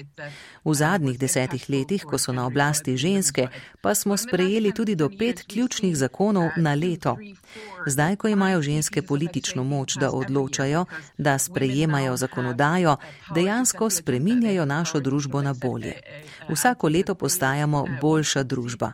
V 0.64 0.74
zadnjih 0.74 1.18
desetih 1.18 1.64
letih, 1.70 2.04
ko 2.04 2.18
so 2.18 2.32
na 2.32 2.46
oblasti 2.46 2.96
ženske, 2.96 3.48
pa 3.80 3.94
smo 3.94 4.16
sprejeli 4.16 4.72
tudi 4.72 4.94
do 4.94 5.08
pet 5.18 5.44
ključnih 5.46 5.96
zakonov 5.96 6.50
na 6.56 6.74
leto. 6.74 7.16
Zdaj, 7.86 8.16
ko 8.16 8.28
imajo 8.28 8.62
ženske 8.62 9.02
politično 9.02 9.64
moč, 9.64 9.96
da 9.96 10.10
odločajo, 10.10 10.84
da 11.18 11.38
sprejemajo 11.38 12.16
zakonodajo, 12.16 12.96
dejansko 13.34 13.90
spreminjajo 13.90 14.64
našo 14.64 15.00
družbo 15.00 15.42
na 15.42 15.54
bolje. 15.54 15.94
Vsako 16.48 16.88
leto 16.88 17.14
postajamo 17.14 17.86
boljša 18.00 18.42
družba. 18.42 18.92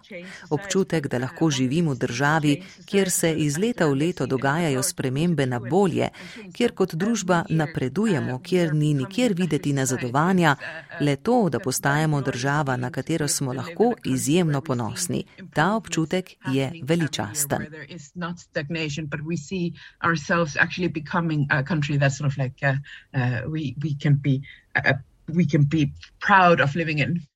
Občutek, 0.51 1.07
da 1.07 1.19
lahko 1.19 1.51
živimo 1.51 1.93
v 1.93 1.99
državi, 1.99 2.63
kjer 2.87 3.11
se 3.11 3.33
iz 3.35 3.59
leta 3.59 3.87
v 3.87 3.95
leto 3.95 4.27
dogajajo 4.27 4.83
spremembe 4.83 5.47
na 5.47 5.59
bolje, 5.59 6.09
kjer 6.53 6.75
kot 6.75 6.95
družba 6.95 7.45
napredujemo, 7.49 8.39
kjer 8.43 8.75
ni 8.75 8.95
nikjer 8.95 9.35
videti 9.35 9.73
nazadovanja, 9.73 10.57
le 11.01 11.17
to, 11.17 11.49
da 11.49 11.59
postajamo 11.65 12.21
država, 12.21 12.77
na 12.77 12.91
katero 12.91 13.29
smo 13.29 13.53
lahko 13.53 13.93
izjemno 14.05 14.61
ponosni. 14.61 15.25
Ta 15.55 15.75
občutek 15.75 16.31
je 16.53 16.73
veličasten. 16.83 17.59
We 25.27 25.47
can 25.51 25.65
be 25.65 25.87
proud 26.27 26.61
of 26.61 26.75
living 26.75 27.01
in. 27.01 27.34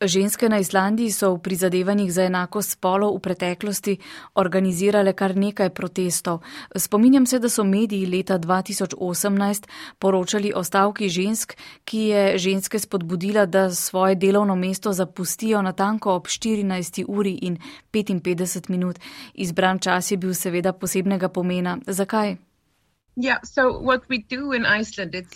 Ženske 0.00 0.48
na 0.48 0.58
Islandiji 0.58 1.12
so 1.12 1.34
v 1.34 1.42
prizadevanjih 1.44 2.12
za 2.12 2.24
enakost 2.24 2.70
spolov 2.72 3.18
v 3.18 3.20
preteklosti 3.20 3.98
organizirale 4.34 5.12
kar 5.12 5.36
nekaj 5.36 5.68
protestov. 5.76 6.40
Spominjam 6.72 7.26
se, 7.26 7.38
da 7.38 7.48
so 7.52 7.64
mediji 7.64 8.06
leta 8.06 8.38
2018 8.38 9.68
poročali 9.98 10.52
o 10.56 10.64
stavki 10.64 11.08
žensk, 11.08 11.52
ki 11.84 11.98
je 11.98 12.38
ženske 12.38 12.78
spodbudila, 12.78 13.44
da 13.46 13.68
svoje 13.70 14.14
delovno 14.14 14.56
mesto 14.56 14.92
zapustijo 14.92 15.62
na 15.62 15.72
tanko 15.72 16.14
ob 16.16 16.24
14. 16.26 17.04
uri 17.08 17.38
in 17.42 17.58
55 17.92 18.70
minut. 18.70 18.96
Izbran 19.34 19.78
čas 19.78 20.10
je 20.10 20.16
bil 20.16 20.34
seveda 20.34 20.72
posebnega 20.72 21.28
pomena. 21.28 21.78
Zakaj? 21.86 22.49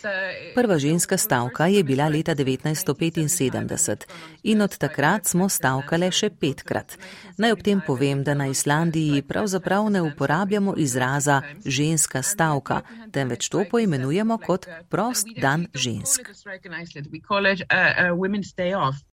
Uh, 0.05 0.55
Prva 0.55 0.79
ženska 0.79 1.17
stavka 1.17 1.67
je 1.67 1.85
bila 1.85 2.09
leta 2.09 2.35
1975 2.35 4.07
in 4.43 4.63
od 4.63 4.79
takrat 4.79 5.27
smo 5.27 5.49
stavkale 5.49 6.11
še 6.13 6.31
petkrat. 6.31 6.99
Naj 7.39 7.53
ob 7.53 7.63
tem 7.67 7.83
povem, 7.87 8.23
da 8.25 8.35
na 8.35 8.47
Islandiji 8.47 9.23
pravzaprav 9.23 9.91
ne 9.91 10.03
uporabljamo 10.03 10.75
izraza 10.77 11.43
ženska 11.67 12.23
stavka, 12.23 12.81
temveč 13.13 13.49
to 13.49 13.65
poimenujemo 13.71 14.39
kot 14.39 14.67
prost 14.89 15.29
dan 15.41 15.67
žensk. 15.75 16.31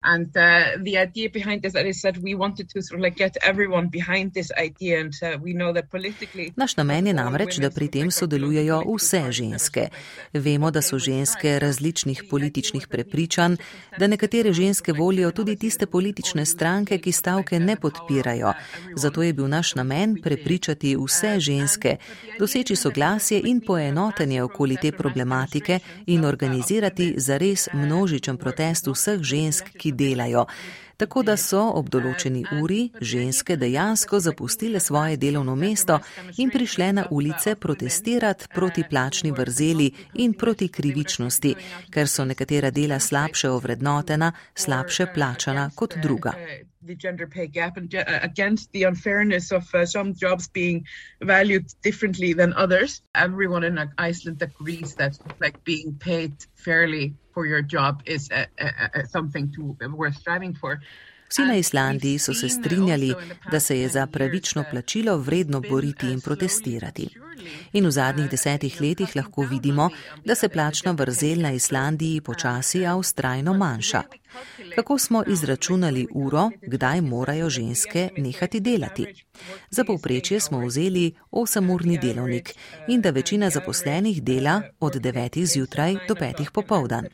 And 0.10 0.32
uh, 0.38 0.80
the 0.84 0.98
idea 0.98 1.30
behind 1.30 1.62
this 1.62 1.76
is 1.76 2.02
that 2.02 2.16
we 2.24 2.34
wanted 2.34 2.70
to 2.70 2.82
sort 2.82 3.00
of 3.00 3.04
like 3.04 3.18
get 3.18 3.36
everyone 3.44 3.90
behind 3.90 4.32
this 4.34 4.52
idea, 4.68 5.02
and 5.02 5.14
uh, 5.22 5.38
we 5.44 5.52
know 5.52 5.74
that 5.74 5.92
politically. 5.92 6.54
Naš 6.56 6.78
namen 6.78 7.08
je 7.08 7.14
namreč, 7.14 7.58
da 7.60 7.70
pri 7.70 7.88
tem 7.88 8.12
sodelujejo 8.12 8.84
vse 8.88 9.32
ženske. 9.32 9.90
Vemo, 10.34 10.72
da 10.72 10.82
so 10.82 11.00
ženske 11.00 11.60
različnih 11.60 12.24
političnih 12.30 12.88
prepričanj, 12.88 13.58
da 14.00 14.08
nekatere 14.08 14.54
ženske 14.54 14.94
volijo 14.94 15.32
tudi 15.32 15.56
tiste 15.56 15.86
politične 15.86 16.46
stranke, 16.46 16.98
ki 16.98 17.12
stavke 17.12 17.60
ne 17.60 17.76
podpirajo. 17.76 18.54
Zato 18.96 19.24
je 19.24 19.34
bil 19.34 19.48
naš 19.48 19.76
namen 19.76 20.16
prepričati 20.24 20.96
vse 20.96 21.40
ženske, 21.40 21.98
doseči 22.40 22.76
soglasje 22.76 23.42
in 23.44 23.60
poenotenje 23.60 24.44
okoli 24.44 24.78
te 24.82 24.92
problematike 24.92 25.80
in 26.06 26.26
organizirati 26.26 27.14
zares 27.18 27.68
množičen 27.74 28.38
protest 28.38 28.88
vseh 28.88 29.20
žensk, 29.22 29.76
ki 29.78 29.97
delajo. 29.98 30.46
Tako 30.98 31.22
da 31.24 31.36
so 31.38 31.60
ob 31.77 31.89
določeni 31.94 32.42
uri 32.58 32.80
ženske 33.01 33.56
dejansko 33.62 34.20
zapustile 34.20 34.80
svoje 34.82 35.18
delovno 35.22 35.54
mesto 35.56 36.00
in 36.42 36.50
prišle 36.50 36.88
na 37.00 37.04
ulice 37.12 37.54
protestirati 37.56 38.50
proti 38.54 38.84
plačni 38.89 39.32
vrzeli 39.32 39.92
in 40.24 40.34
proti 40.34 40.72
krivičnosti, 40.74 41.54
ker 41.94 42.10
so 42.10 42.25
nekatera 42.25 42.72
dela 42.72 43.00
slabše 43.00 43.54
ovrednotena, 43.54 44.32
slabše 44.56 45.12
plačana 45.13 45.70
kot 45.75 46.00
druga. 46.01 46.34
The 46.88 46.96
gender 46.96 47.27
pay 47.27 47.48
gap 47.48 47.77
and 47.77 47.94
uh, 47.94 48.20
against 48.22 48.72
the 48.72 48.84
unfairness 48.84 49.51
of 49.51 49.63
uh, 49.75 49.86
some 49.86 50.15
jobs 50.15 50.48
being 50.48 50.86
valued 51.22 51.67
differently 51.84 52.34
than 52.34 52.53
others. 52.53 53.01
Everyone 53.13 53.63
in 53.63 53.77
Iceland 53.98 54.41
agrees 54.41 54.96
that 54.96 55.13
like 55.39 55.63
being 55.63 55.98
paid 56.00 56.34
fairly 56.56 57.15
for 57.34 57.46
your 57.46 57.62
job 57.62 58.01
is 58.06 58.29
something 59.10 59.53
to, 59.53 59.77
worth 59.94 60.15
striving 60.15 60.56
for. 60.56 60.79
Vsi 61.29 61.41
na 61.41 61.55
Islandiji 61.55 62.19
so 62.19 62.34
se 62.34 62.50
strinjali, 62.50 63.13
da 63.51 63.60
se 63.60 63.79
je 63.79 63.89
za 63.89 64.07
pravično 64.07 64.63
plačilo 64.72 65.17
vredno 65.17 65.62
boriti 65.62 66.12
in 66.12 66.22
protestirati. 66.22 67.10
In 67.74 67.86
v 67.86 67.91
zadnjih 67.91 68.29
desetih 68.29 68.81
letih 68.81 69.15
lahko 69.15 69.41
vidimo, 69.41 69.89
da 70.25 70.36
se 70.36 70.50
plačna 70.50 70.91
vrzel 70.91 71.41
na 71.41 71.51
Islandiji 71.51 72.22
počasi, 72.22 72.86
a 72.86 72.96
ustrajno 72.96 73.53
manjša. 73.53 74.03
Kako 74.75 74.98
smo 74.98 75.24
izračunali 75.27 76.07
uro, 76.12 76.50
kdaj 76.62 77.01
morajo 77.01 77.50
ženske 77.50 78.10
nehati 78.17 78.60
delati? 78.60 79.05
Za 79.69 79.84
povprečje 79.84 80.39
smo 80.39 80.65
vzeli 80.65 81.13
8-urni 81.31 82.01
delovnik 82.01 82.53
in 82.88 83.01
da 83.01 83.10
večina 83.10 83.50
zaposlenih 83.50 84.24
dela 84.24 84.62
od 84.79 84.93
9 84.93 85.46
zjutraj 85.46 85.96
do 86.07 86.15
5 86.15 86.51
popovdan. 86.51 87.05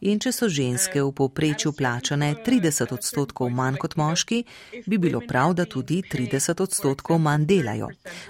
In 0.00 0.18
če 0.18 0.32
so 0.32 0.48
ženske 0.48 1.02
v 1.02 1.12
povprečju 1.12 1.72
plačane 1.72 2.34
30 2.46 2.94
odstotkov 2.94 3.39
manj 3.48 3.76
kot 3.76 3.96
moški, 3.96 4.44
bi 4.86 4.98
bilo 4.98 5.20
prav, 5.28 5.54
da 5.54 5.64
tudi 5.64 6.02
30 6.12 6.62
odstotkov 6.62 7.18
manj 7.18 7.46
delajo. 7.46 7.88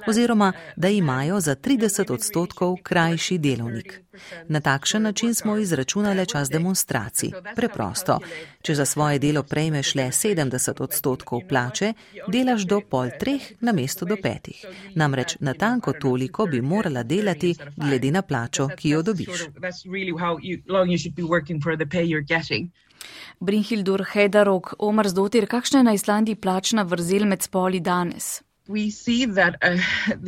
Oziroma, 0.09 0.53
da 0.77 0.89
imajo 0.89 1.41
za 1.41 1.57
30 1.57 2.13
odstotkov 2.13 2.77
krajši 2.83 3.39
delovnik. 3.39 4.01
Na 4.49 4.61
takšen 4.61 5.03
način 5.03 5.35
smo 5.35 5.57
izračunali 5.57 6.27
čas 6.27 6.51
demonstracij. 6.51 7.31
Preprosto, 7.57 8.19
če 8.63 8.75
za 8.75 8.85
svoje 8.85 9.19
delo 9.19 9.43
prejmeš 9.43 9.95
le 9.95 10.03
70 10.03 10.83
odstotkov 10.83 11.41
plače, 11.49 11.93
delaš 12.29 12.63
do 12.63 12.81
pol 12.81 13.11
treh 13.21 13.53
na 13.61 13.73
mesto 13.73 14.05
do 14.05 14.17
petih. 14.23 14.65
Namreč 14.95 15.37
natanko 15.41 15.93
toliko 15.93 16.47
bi 16.47 16.61
morala 16.61 17.03
delati 17.03 17.55
glede 17.77 18.11
na 18.11 18.23
plačo, 18.23 18.69
ki 18.77 18.89
jo 18.89 19.03
dobiš. 19.03 19.47
Brinhildur 23.41 24.05
Heidarok, 24.13 24.75
Omar 24.79 25.09
Zdotir, 25.09 25.47
kakšna 25.47 25.81
je 25.81 25.85
na 25.85 25.93
Islandiji 25.93 26.37
plačna 26.37 26.83
vrzel 26.83 27.27
med 27.27 27.43
spoli 27.43 27.81
danes? 27.81 28.43
we 28.71 28.91
see 28.91 29.27
that 29.27 29.59
uh, 29.63 29.77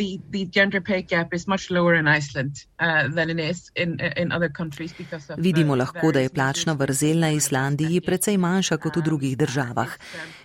the 0.00 0.21
the 0.31 0.45
gender 0.57 0.81
pay 0.81 1.02
gap 1.02 1.35
is 1.35 1.47
much 1.47 1.71
lower 1.71 1.95
in 1.95 2.07
Iceland 2.09 2.67
uh, 2.81 3.09
than 3.17 3.31
it 3.31 3.41
is 3.41 3.71
in 3.76 4.00
in 4.17 4.33
other 4.33 4.50
countries 4.50 4.93
because 4.93 5.31
of. 5.31 5.38
Uh, 5.38 5.43
Vidimo 5.43 5.76
lahko, 5.76 6.12
da 6.12 6.21
je 6.21 6.29
plačna 6.29 6.73
vrzel 6.73 7.21
na 7.21 7.31
Islandiji 7.31 8.00
precej 8.00 8.37
manjša 8.37 8.76
kot 8.76 8.97
v 8.97 9.02
drugih 9.02 9.37
državah. 9.38 9.97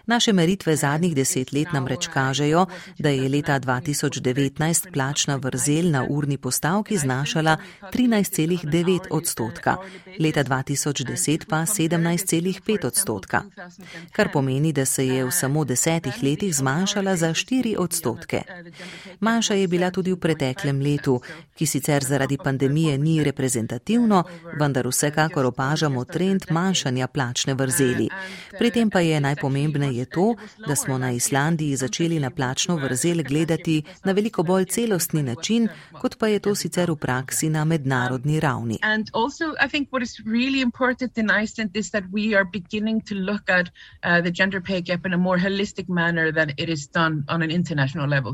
Naše 0.07 0.33
meritve 0.33 0.75
zadnjih 0.75 1.15
deset 1.15 1.51
let 1.51 1.67
namreč 1.73 2.07
kažejo, 2.07 2.65
da 2.99 3.09
je 3.09 3.29
leta 3.29 3.59
2019 3.59 4.91
plačna 4.93 5.35
vrzel 5.35 5.91
na 5.91 6.05
urni 6.09 6.37
postavki 6.37 6.97
znašala 6.97 7.57
13,9 7.93 8.99
odstotka, 9.11 9.75
leta 10.19 10.43
2010 10.43 11.45
pa 11.49 11.57
17,5 11.57 12.87
odstotka, 12.87 13.41
kar 14.11 14.31
pomeni, 14.33 14.73
da 14.73 14.85
se 14.85 15.07
je 15.07 15.25
v 15.25 15.31
samo 15.31 15.65
desetih 15.65 16.23
letih 16.23 16.55
zmanjšala 16.55 17.15
za 17.15 17.29
4 17.29 17.75
odstotke. 17.77 18.41
Manjša 19.19 19.53
je 19.53 19.67
bila 19.67 19.91
tudi 19.91 20.11
v 20.11 20.19
preteklem 20.19 20.81
letu, 20.81 21.21
ki 21.55 21.65
sicer 21.65 22.03
zaradi 22.03 22.37
pandemije 22.43 22.97
ni 22.97 23.23
reprezentativno, 23.23 24.23
vendar 24.59 24.87
vsekakor 24.87 25.45
opažamo 25.45 26.05
trend 26.05 26.45
manjšanja 26.49 27.07
plačne 27.07 27.53
vrzeli. 27.53 28.09
Pri 28.59 28.71
tem 28.71 28.89
pa 28.89 28.99
je 28.99 29.19
najpomembneje 29.19 29.96
to, 30.05 30.35
da 30.67 30.75
smo 30.75 30.97
na 30.97 31.11
Islandiji 31.11 31.75
začeli 31.75 32.19
na 32.19 32.29
plačno 32.29 32.75
vrzel 32.75 33.23
gledati 33.23 33.83
na 34.03 34.11
veliko 34.11 34.43
bolj 34.43 34.65
celostni 34.65 35.23
način, 35.23 35.67
kot 36.01 36.17
pa 36.17 36.27
je 36.27 36.39
to 36.39 36.55
sicer 36.55 36.91
v 36.91 36.95
praksi 36.95 37.49
na 37.49 37.65
mednarodni 37.65 38.39
ravni. 38.39 38.79
Uh, 44.03 44.21
the 44.21 44.31
gender 44.31 44.61
pay 44.61 44.81
gap 44.81 45.05
in 45.05 45.13
a 45.13 45.17
more 45.17 45.39
holistic 45.39 45.89
manner 45.89 46.31
than 46.31 46.49
it 46.57 46.69
is 46.69 46.87
done 46.87 47.23
on 47.27 47.41
an 47.41 47.51
international 47.51 48.09
level. 48.09 48.33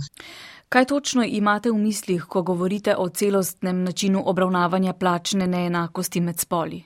Kaj 0.70 0.86
točno 0.86 1.24
imate 1.24 1.72
v 1.72 1.78
mislih, 1.78 2.24
ko 2.24 2.42
govorite 2.42 2.96
o 2.98 3.10
celostnem 3.10 3.84
načinu 3.84 4.24
obravnavanja 4.26 4.94
plačne 4.94 5.48
neenakosti 5.48 6.22
med 6.22 6.40
spoli? 6.40 6.84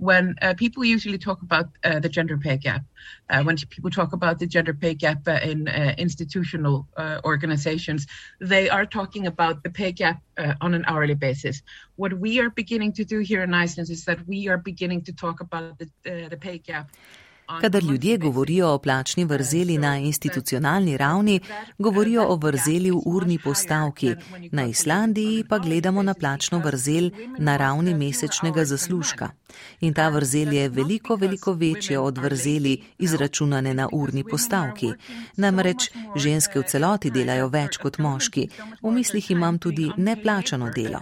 When 0.00 0.24
uh, 0.40 0.54
people 0.54 0.82
usually 0.96 1.18
talk 1.18 1.42
about 1.42 1.66
uh, 1.84 2.00
the 2.00 2.08
gender 2.08 2.36
pay 2.38 2.56
gap, 2.56 2.82
uh, 3.28 3.42
when 3.46 3.56
people 3.74 3.90
talk 3.90 4.10
about 4.18 4.38
the 4.38 4.46
gender 4.46 4.74
pay 4.82 4.94
gap 4.94 5.20
uh, 5.28 5.50
in 5.50 5.68
uh, 5.68 5.94
institutional 5.98 6.76
uh, 6.96 7.20
organizations, 7.32 8.06
they 8.40 8.70
are 8.76 8.86
talking 8.98 9.26
about 9.26 9.62
the 9.62 9.70
pay 9.70 9.92
gap 9.92 10.18
uh, 10.38 10.54
on 10.64 10.72
an 10.78 10.84
hourly 10.90 11.18
basis. 11.26 11.62
What 11.96 12.12
we 12.14 12.40
are 12.40 12.50
beginning 12.62 12.92
to 12.94 13.04
do 13.04 13.18
here 13.30 13.42
in 13.42 13.52
Iceland 13.64 13.90
is 13.90 14.04
that 14.06 14.26
we 14.26 14.48
are 14.48 14.56
beginning 14.70 15.02
to 15.08 15.12
talk 15.12 15.40
about 15.46 15.78
the, 15.80 15.86
uh, 16.10 16.28
the 16.30 16.38
pay 16.38 16.58
gap. 16.58 16.88
Kadar 17.60 17.82
ljudje 17.82 18.18
govorijo 18.18 18.68
o 18.74 18.78
plačni 18.78 19.24
vrzeli 19.24 19.78
na 19.78 19.98
institucionalni 19.98 20.96
ravni, 20.96 21.40
govorijo 21.78 22.26
o 22.28 22.36
vrzeli 22.36 22.90
v 22.90 23.00
urni 23.06 23.38
postavki, 23.38 24.14
na 24.52 24.66
Islandiji 24.66 25.44
pa 25.48 25.58
gledamo 25.58 26.02
na 26.02 26.14
plačno 26.14 26.58
vrzel 26.58 27.10
na 27.38 27.56
ravni 27.56 27.94
mesečnega 27.94 28.64
zaslužka. 28.64 29.30
In 29.80 29.94
ta 29.94 30.08
vrzel 30.08 30.52
je 30.52 30.68
veliko, 30.68 31.16
veliko 31.16 31.52
večja 31.52 32.00
od 32.02 32.18
vrzeli 32.18 32.82
izračunane 32.98 33.74
na 33.74 33.88
urni 33.92 34.24
postavki. 34.24 34.92
Namreč 35.36 35.90
ženske 36.16 36.60
v 36.60 36.64
celoti 36.66 37.10
delajo 37.10 37.48
več 37.48 37.76
kot 37.76 37.98
moški. 37.98 38.48
V 38.82 38.92
mislih 38.92 39.30
imam 39.30 39.58
tudi 39.58 39.90
neplačano 39.96 40.70
delo. 40.70 41.00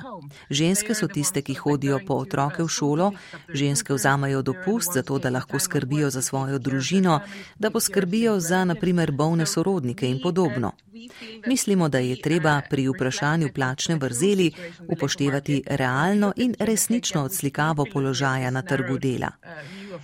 Ženske 0.51 0.95
so 0.95 1.09
tiste, 1.09 1.43
ki 1.43 1.55
hodijo 1.55 2.01
po 2.07 2.15
otroke 2.15 2.63
v 2.63 2.69
šolo, 2.69 3.13
ženske 3.55 3.95
vzamajo 3.95 4.43
dopust 4.43 4.95
za 4.95 5.03
to, 5.03 5.19
da 5.19 5.31
lahko 5.31 5.59
skrbijo 5.59 6.11
za 6.11 6.23
svojo 6.23 6.59
družino, 6.59 7.21
da 7.59 7.71
poskrbijo 7.71 8.41
za 8.41 8.65
naprimer 8.65 9.13
bolne 9.13 9.47
sorodnike 9.47 10.09
in 10.09 10.21
podobno. 10.23 10.73
Mislimo, 11.47 11.89
da 11.89 11.99
je 11.99 12.21
treba 12.21 12.61
pri 12.71 12.89
vprašanju 12.89 13.49
plačne 13.55 13.97
vrzeli 13.97 14.53
upoštevati 14.89 15.63
realno 15.67 16.33
in 16.37 16.55
resnično 16.59 17.23
odslikavo 17.23 17.87
položaja 17.93 18.51
na 18.51 18.63
trgu 18.63 18.99
dela. 18.99 19.31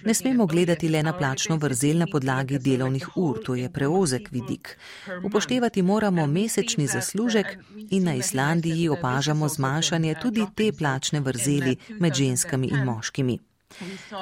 Ne 0.04 0.14
smemo 0.14 0.46
gledati 0.46 0.88
le 0.88 1.02
na 1.02 1.12
plačno 1.18 1.57
vrzel 1.57 1.98
na 1.98 2.07
podlagi 2.12 2.59
delovnih 2.59 3.09
ur, 3.16 3.40
to 3.44 3.54
je 3.54 3.70
preozek 3.72 4.28
vidik. 4.30 4.78
Upoštevati 5.24 5.83
moramo 5.83 6.26
mesečni 6.26 6.87
zaslužek 6.87 7.46
in 7.90 8.04
na 8.04 8.14
Islandiji 8.14 8.88
opažamo 8.88 9.48
zmanjšanje 9.48 10.14
tudi 10.22 10.46
te 10.54 10.72
plačne 10.72 11.20
vrzeli 11.20 11.76
med 12.00 12.14
ženskami 12.14 12.66
in 12.66 12.85
moškimi. 12.85 13.38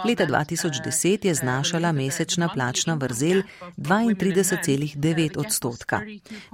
Leta 0.05 0.27
2010 0.27 1.27
je 1.27 1.35
znašala 1.35 1.93
mesečna 1.93 2.49
plačna 2.49 2.95
vrzel 2.95 3.43
32,9 3.77 5.39
odstotka. 5.39 6.01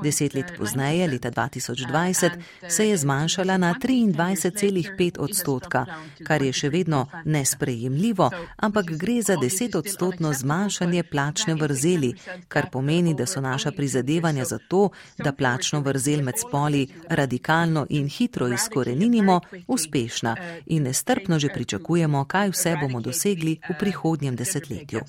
Deset 0.03 0.35
let 0.35 0.53
pozneje, 0.59 1.09
leta 1.09 1.31
2020, 1.31 2.31
se 2.69 2.89
je 2.89 2.97
zmanjšala 2.97 3.57
na 3.57 3.75
23,5 3.75 5.19
odstotka, 5.19 5.87
kar 6.27 6.43
je 6.43 6.53
še 6.53 6.69
vedno 6.69 7.07
nesprejemljivo, 7.25 8.31
ampak 8.57 8.91
gre 8.91 9.23
za 9.23 9.37
deset 9.37 9.75
odstotno 9.75 10.33
zmanjšanje 10.33 11.03
plačne 11.03 11.55
vrzeli, 11.55 12.15
kar 12.49 12.71
pomeni, 12.73 13.15
da 13.15 13.27
so 13.27 13.41
naša 13.41 13.71
prizadevanja 13.71 14.45
za 14.45 14.59
to, 14.69 14.89
da 15.19 15.33
plačno 15.33 15.81
vrzel 15.81 16.23
med 16.23 16.39
spoli 16.39 16.89
radikalno 17.09 17.87
in 17.89 18.09
hitro 18.09 18.49
izkoreninimo, 18.49 19.41
uspešna 19.67 20.37
in 20.67 20.83
nestrpno 20.83 21.39
že 21.39 21.49
pričakujemo, 21.49 22.25
kaj 22.25 22.51
vse 22.51 22.77
bo 22.81 22.88
bomo 22.89 23.01
dosegli 23.01 23.59
v 23.69 23.77
prihodnjem 23.79 24.37
desetletju. 24.37 25.01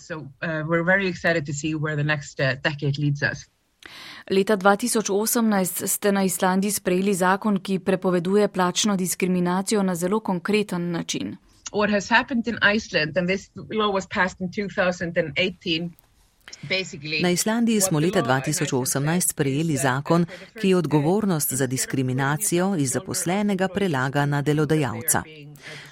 Leta 4.29 4.57
2018 4.57 5.87
ste 5.87 6.11
na 6.11 6.23
Islandiji 6.23 6.71
sprejeli 6.71 7.13
zakon, 7.13 7.59
ki 7.59 7.79
prepoveduje 7.79 8.47
plačno 8.47 8.95
diskriminacijo 8.95 9.83
na 9.83 9.95
zelo 9.95 10.19
konkreten 10.19 10.91
način. 10.91 11.37
What 11.71 11.91
has 11.91 12.09
happened 12.09 12.47
in 12.47 12.57
Iceland, 12.75 13.17
and 13.17 13.27
this 13.27 13.49
law 13.55 13.93
was 13.93 14.07
passed 14.07 14.41
in 14.41 14.49
2018. 14.49 15.89
Na 17.21 17.29
Islandiji 17.29 17.81
smo 17.81 17.99
leta 17.99 18.21
2018 18.21 19.29
sprejeli 19.29 19.77
zakon, 19.77 20.25
ki 20.61 20.73
odgovornost 20.73 21.53
za 21.53 21.67
diskriminacijo 21.67 22.75
iz 22.75 22.91
zaposlenega 22.91 23.67
prelaga 23.67 24.25
na 24.25 24.41
delodajalca. 24.41 25.23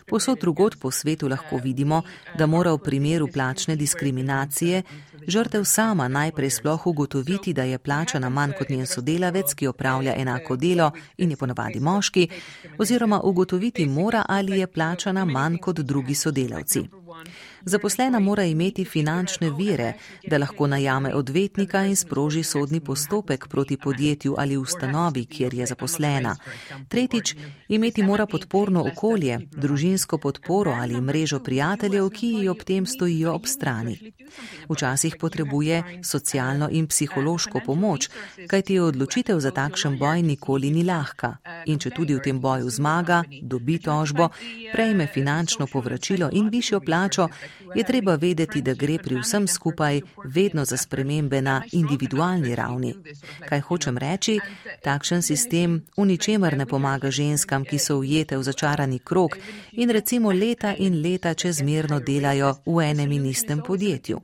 Posod 0.08 0.40
drugot 0.40 0.80
po 0.80 0.92
svetu 0.92 1.28
lahko 1.28 1.58
vidimo, 1.58 2.02
da 2.38 2.46
mora 2.46 2.72
v 2.72 2.78
primeru 2.78 3.28
plačne 3.28 3.76
diskriminacije 3.76 4.84
žrtev 5.28 5.64
sama 5.64 6.08
najprej 6.08 6.50
sploh 6.50 6.88
ugotoviti, 6.88 7.54
da 7.54 7.64
je 7.64 7.78
plačana 7.78 8.30
manj 8.30 8.52
kot 8.58 8.70
njen 8.70 8.86
sodelavec, 8.88 9.54
ki 9.54 9.68
opravlja 9.68 10.14
enako 10.18 10.56
delo 10.56 10.92
in 11.18 11.32
je 11.32 11.38
ponavadi 11.38 11.80
moški, 11.80 12.28
oziroma 12.78 13.22
ugotoviti 13.24 13.86
mora, 13.86 14.26
ali 14.28 14.60
je 14.60 14.68
plačana 14.68 15.26
manj 15.26 15.58
kot 15.58 15.80
drugi 15.80 16.16
sodelavci. 16.16 16.88
Zaposlena 17.68 18.20
mora 18.20 18.44
imeti 18.44 18.86
finančne 18.86 19.50
vire, 19.52 19.94
da 20.28 20.38
lahko 20.38 20.68
najame 20.68 21.16
odvetnika 21.16 21.82
in 21.86 21.96
sproži 21.96 22.44
sodni 22.44 22.80
postopek 22.80 23.48
proti 23.48 23.78
podjetju 23.78 24.36
ali 24.38 24.58
ustanovi, 24.58 25.26
kjer 25.26 25.54
je 25.54 25.66
zaposlena. 25.66 26.36
Tretjič, 26.88 27.36
imeti 27.68 28.04
mora 28.04 28.26
podporno 28.26 28.86
okolje, 28.92 29.40
družinsko 29.52 30.18
podporo 30.18 30.72
ali 30.72 31.02
mrežo 31.02 31.40
prijateljev, 31.40 32.10
ki 32.10 32.28
ji 32.28 32.50
ob 32.50 32.64
tem 32.64 32.86
stojijo 32.86 33.34
ob 33.34 33.46
strani. 33.46 34.14
Včasih 34.70 35.16
potrebuje 35.20 35.84
socialno 36.04 36.70
in 36.72 36.88
psihološko 36.88 37.62
pomoč, 37.66 38.10
kajti 38.48 38.80
odločitev 38.80 39.40
za 39.40 39.52
takšen 39.52 39.98
boj 39.98 40.22
nikoli 40.22 40.72
ni 40.72 40.84
lahka. 40.84 41.36
In 41.66 41.80
če 41.80 41.90
tudi 41.90 42.16
v 42.16 42.24
tem 42.24 42.40
boju 42.40 42.70
zmaga, 42.70 43.24
dobi 43.42 43.80
tožbo, 43.80 44.30
prejme 44.72 45.08
finančno 45.14 45.68
povračilo 45.68 46.30
in 46.32 46.50
višjo 46.50 46.80
plačo, 46.80 47.28
je 47.76 47.84
treba 47.84 48.16
vedeti, 48.16 48.62
da 48.62 48.74
gre 48.74 48.98
pri 49.04 49.20
vsem 49.20 49.48
skupaj 49.48 50.02
vedno 50.26 50.66
za 50.66 50.78
spremembe 50.78 51.42
na 51.42 51.64
individualni 51.72 52.56
ravni. 52.56 52.96
Kaj 53.50 53.62
hočem 53.62 53.98
reči, 53.98 54.40
takšen 54.84 55.22
sistem 55.22 55.82
v 55.98 56.06
ničemer 56.06 56.58
ne 56.58 56.66
pomaga 56.66 57.12
ženskam, 57.12 57.66
ki 57.66 57.80
so 57.80 57.98
ujete 57.98 58.38
v 58.38 58.44
začarani 58.44 59.00
krok 59.00 59.38
in 59.72 59.90
recimo 59.90 60.32
leta 60.32 60.76
in 60.78 61.02
leta 61.02 61.34
čezmerno 61.34 62.00
delajo 62.00 62.54
v 62.66 62.92
enem 62.92 63.12
in 63.12 63.26
istem 63.26 63.62
podjetju. 63.68 64.22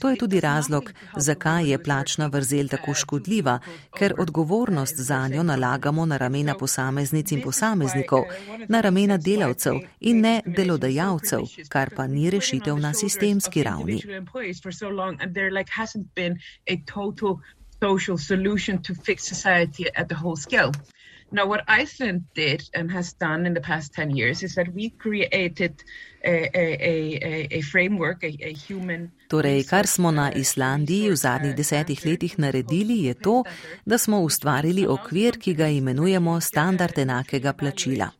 To 0.00 0.10
je 0.10 0.16
tudi 0.16 0.40
razlog, 0.40 0.92
zakaj 1.16 1.70
je 1.70 1.82
plačna 1.82 2.26
vrzel 2.26 2.68
tako 2.68 2.94
škodljiva, 2.94 3.58
ker 3.98 4.14
odgovornost 4.18 4.96
za 4.96 5.28
njo 5.28 5.42
nalagamo 5.42 6.06
na 6.06 6.16
ramena 6.16 6.54
posameznic 6.54 7.32
in 7.32 7.42
posameznikov, 7.42 8.24
na 8.68 8.80
ramena 8.80 9.16
delavcev 9.16 9.80
in 10.00 10.20
ne 10.20 10.40
delodajalcev, 10.46 11.40
kar 11.68 11.90
pa 11.96 12.06
ni 12.06 12.30
rešitev 12.30 12.49
na 12.78 12.92
sistemski 12.92 13.62
ravni. 13.62 14.02
Social 17.82 18.18
solution 18.18 18.82
to 18.82 18.94
fix 18.94 19.24
society 19.24 19.86
at 19.96 20.08
the 20.08 20.14
whole 20.14 20.36
scale. 20.36 20.70
Now, 21.32 21.46
what 21.46 21.62
Iceland 21.68 22.22
did 22.34 22.68
and 22.74 22.90
has 22.90 23.12
done 23.12 23.46
in 23.46 23.54
the 23.54 23.60
past 23.60 23.94
10 23.94 24.16
years 24.16 24.42
is 24.42 24.54
that 24.54 24.66
we 24.74 24.90
created 24.90 25.84
a, 26.24 26.50
a, 26.54 26.66
a, 26.80 27.48
a 27.58 27.60
framework, 27.62 28.24
a, 28.24 28.36
a 28.42 28.52
human. 28.52 29.12
Torej, 29.28 29.64
kar 29.70 29.86
smo 29.86 30.10
na 30.10 30.32
Islandiji 30.32 31.10
v 31.10 31.16
zadnjih 31.16 31.54
desetih 31.54 32.02
letih 32.06 32.38
naredili, 32.38 33.04
je 33.04 33.14
to, 33.14 33.44
da 33.84 33.98
smo 33.98 34.20
ustvarili 34.20 34.86
okvir, 34.86 35.38
ki 35.38 35.54
ga 35.54 35.68
imenujemo 35.68 36.40
standard 36.40 36.98
enakega 36.98 37.52
plačila. 37.52 38.10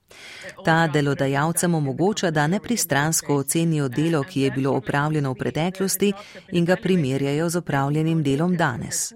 Ta 0.65 0.87
delodajalcem 0.87 1.75
omogoča, 1.75 2.31
da 2.31 2.47
nepristransko 2.47 3.37
ocenijo 3.37 3.89
delo, 3.89 4.23
ki 4.23 4.41
je 4.41 4.51
bilo 4.51 4.73
opravljeno 4.77 5.33
v 5.33 5.35
preteklosti 5.35 6.13
in 6.53 6.65
ga 6.65 6.77
primerjajo 6.77 7.49
z 7.49 7.57
opravljenim 7.57 8.23
delom 8.23 8.57
danes. 8.57 9.13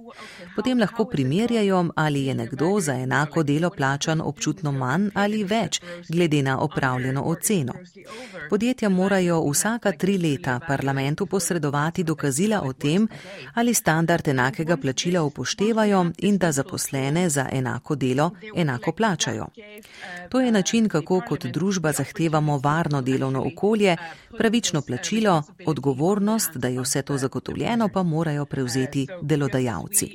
Potem 0.57 0.79
lahko 0.79 1.05
primerjajo, 1.05 1.89
ali 1.97 2.27
je 2.27 2.35
nekdo 2.35 2.81
za 2.81 2.95
enako 2.95 3.43
delo 3.43 3.71
plačan 3.71 4.21
občutno 4.21 4.73
manj 4.73 5.09
ali 5.15 5.45
več, 5.45 5.81
glede 6.09 6.43
na 6.43 6.59
opravljeno 6.61 7.23
oceno. 7.23 7.73
Podjetja 8.51 8.89
morajo 8.89 9.41
vsaka 9.51 9.93
tri 9.93 10.19
leta 10.19 10.61
parlamentu 10.69 11.27
posredovati 11.27 12.05
dokazila 12.05 12.63
o 12.63 12.73
tem, 12.73 13.09
ali 13.55 13.75
standard 13.75 14.29
enakega 14.29 14.77
plačila 14.77 15.23
upoštevajo 15.23 16.07
in 16.19 16.39
da 16.39 16.53
zaposlene 16.53 17.29
za 17.29 17.49
enako 17.53 17.95
delo 17.95 18.31
enako 18.57 18.93
plačajo. 18.93 19.47
To 20.31 20.41
je 20.41 20.53
način, 20.53 20.89
kako 20.89 21.21
kot 21.35 21.47
družba 21.53 21.93
zahtevamo 21.93 22.59
varno 22.63 23.03
delovno 23.03 23.43
okolje, 23.47 23.97
pravično 24.39 24.83
plačilo, 24.83 25.43
odgovornost, 25.67 26.57
da 26.57 26.69
je 26.69 26.81
vse 26.81 27.03
to 27.03 27.19
zagotovljeno, 27.19 27.89
pa 27.89 28.03
morajo 28.03 28.45
prevzeti 28.45 29.07
delodajalci. 29.23 30.09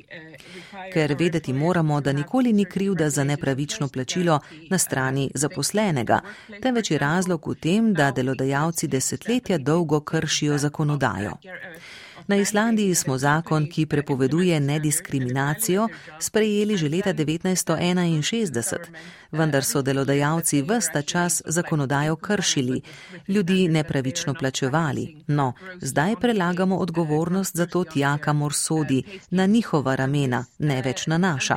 Ker 0.92 1.14
vedeti 1.18 1.52
moramo, 1.52 2.00
da 2.00 2.12
nikoli 2.12 2.52
ni 2.52 2.64
krivda 2.64 3.10
za 3.10 3.24
nepravično 3.24 3.88
plačilo 3.88 4.40
na 4.70 4.78
strani 4.78 5.30
zaposlenega, 5.34 6.20
temveč 6.62 6.90
je 6.90 6.98
razlog 6.98 7.48
v 7.48 7.54
tem, 7.54 7.92
da 7.94 8.10
delodajalci 8.10 8.88
desetletja 8.88 9.58
dolgo 9.58 10.00
kršijo 10.00 10.58
zakonodajo. 10.58 11.36
Na 12.30 12.36
Islandiji 12.36 12.94
smo 12.94 13.18
zakon, 13.18 13.66
ki 13.66 13.86
prepoveduje 13.86 14.60
nediskriminacijo, 14.60 15.88
sprejeli 16.18 16.76
že 16.76 16.88
leta 16.88 17.14
1961, 17.14 18.78
vendar 19.32 19.64
so 19.64 19.82
delodajalci 19.82 20.62
vsta 20.62 21.02
čas 21.02 21.42
zakonodajo 21.46 22.16
kršili, 22.16 22.80
ljudi 23.28 23.68
nepravično 23.68 24.34
plačevali. 24.34 25.24
No, 25.26 25.52
zdaj 25.80 26.14
prelagamo 26.20 26.76
odgovornost 26.76 27.56
za 27.56 27.66
to 27.66 27.84
tja, 27.84 28.18
kamor 28.18 28.54
sodi, 28.54 29.02
na 29.30 29.46
njihova 29.46 29.94
ramena, 29.94 30.44
ne 30.58 30.82
več 30.82 31.06
na 31.06 31.18
naša 31.18 31.56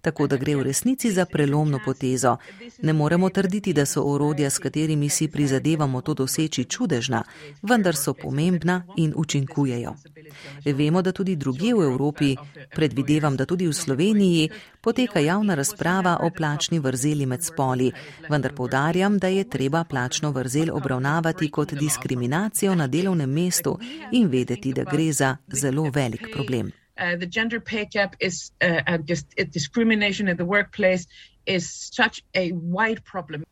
tako 0.00 0.26
da 0.26 0.36
gre 0.36 0.56
v 0.56 0.62
resnici 0.62 1.12
za 1.12 1.24
prelomno 1.24 1.80
potezo. 1.84 2.36
Ne 2.82 2.92
moremo 2.92 3.30
trditi, 3.30 3.72
da 3.72 3.86
so 3.86 4.02
orodja, 4.02 4.50
s 4.50 4.58
katerimi 4.58 5.08
si 5.08 5.28
prizadevamo 5.28 6.00
to 6.00 6.14
doseči, 6.14 6.64
čudežna, 6.64 7.22
vendar 7.62 7.96
so 7.96 8.14
pomembna 8.14 8.82
in 8.96 9.12
učinkujejo. 9.16 9.94
Vemo, 10.64 11.02
da 11.02 11.12
tudi 11.12 11.36
druge 11.36 11.74
v 11.74 11.82
Evropi, 11.82 12.36
predvidevam, 12.74 13.36
da 13.36 13.46
tudi 13.46 13.66
v 13.66 13.72
Sloveniji, 13.72 14.50
poteka 14.80 15.20
javna 15.20 15.54
razprava 15.54 16.16
o 16.22 16.30
plačni 16.36 16.78
vrzeli 16.78 17.26
med 17.26 17.44
spoli, 17.44 17.92
vendar 18.28 18.54
povdarjam, 18.54 19.18
da 19.18 19.28
je 19.28 19.44
treba 19.44 19.84
plačno 19.84 20.30
vrzel 20.30 20.70
obravnavati 20.72 21.50
kot 21.50 21.74
diskriminacijo 21.74 22.74
na 22.74 22.86
delovnem 22.86 23.30
mestu 23.30 23.78
in 24.12 24.28
vedeti, 24.28 24.72
da 24.72 24.84
gre 24.84 25.12
za 25.12 25.36
zelo 25.52 25.90
velik 25.94 26.28
problem. 26.32 26.79
Uh, 27.00 27.16
the 27.16 27.26
gender 27.26 27.60
pay 27.60 27.84
gap 27.84 28.16
is 28.20 28.52
uh, 28.60 28.82
and 28.86 29.06
just 29.06 29.26
discrimination 29.50 30.28
in 30.28 30.36
the 30.36 30.44
workplace 30.44 31.06
is 31.46 31.90
such 31.92 32.22
a 32.34 32.52
wide 32.52 33.04
problem. 33.04 33.44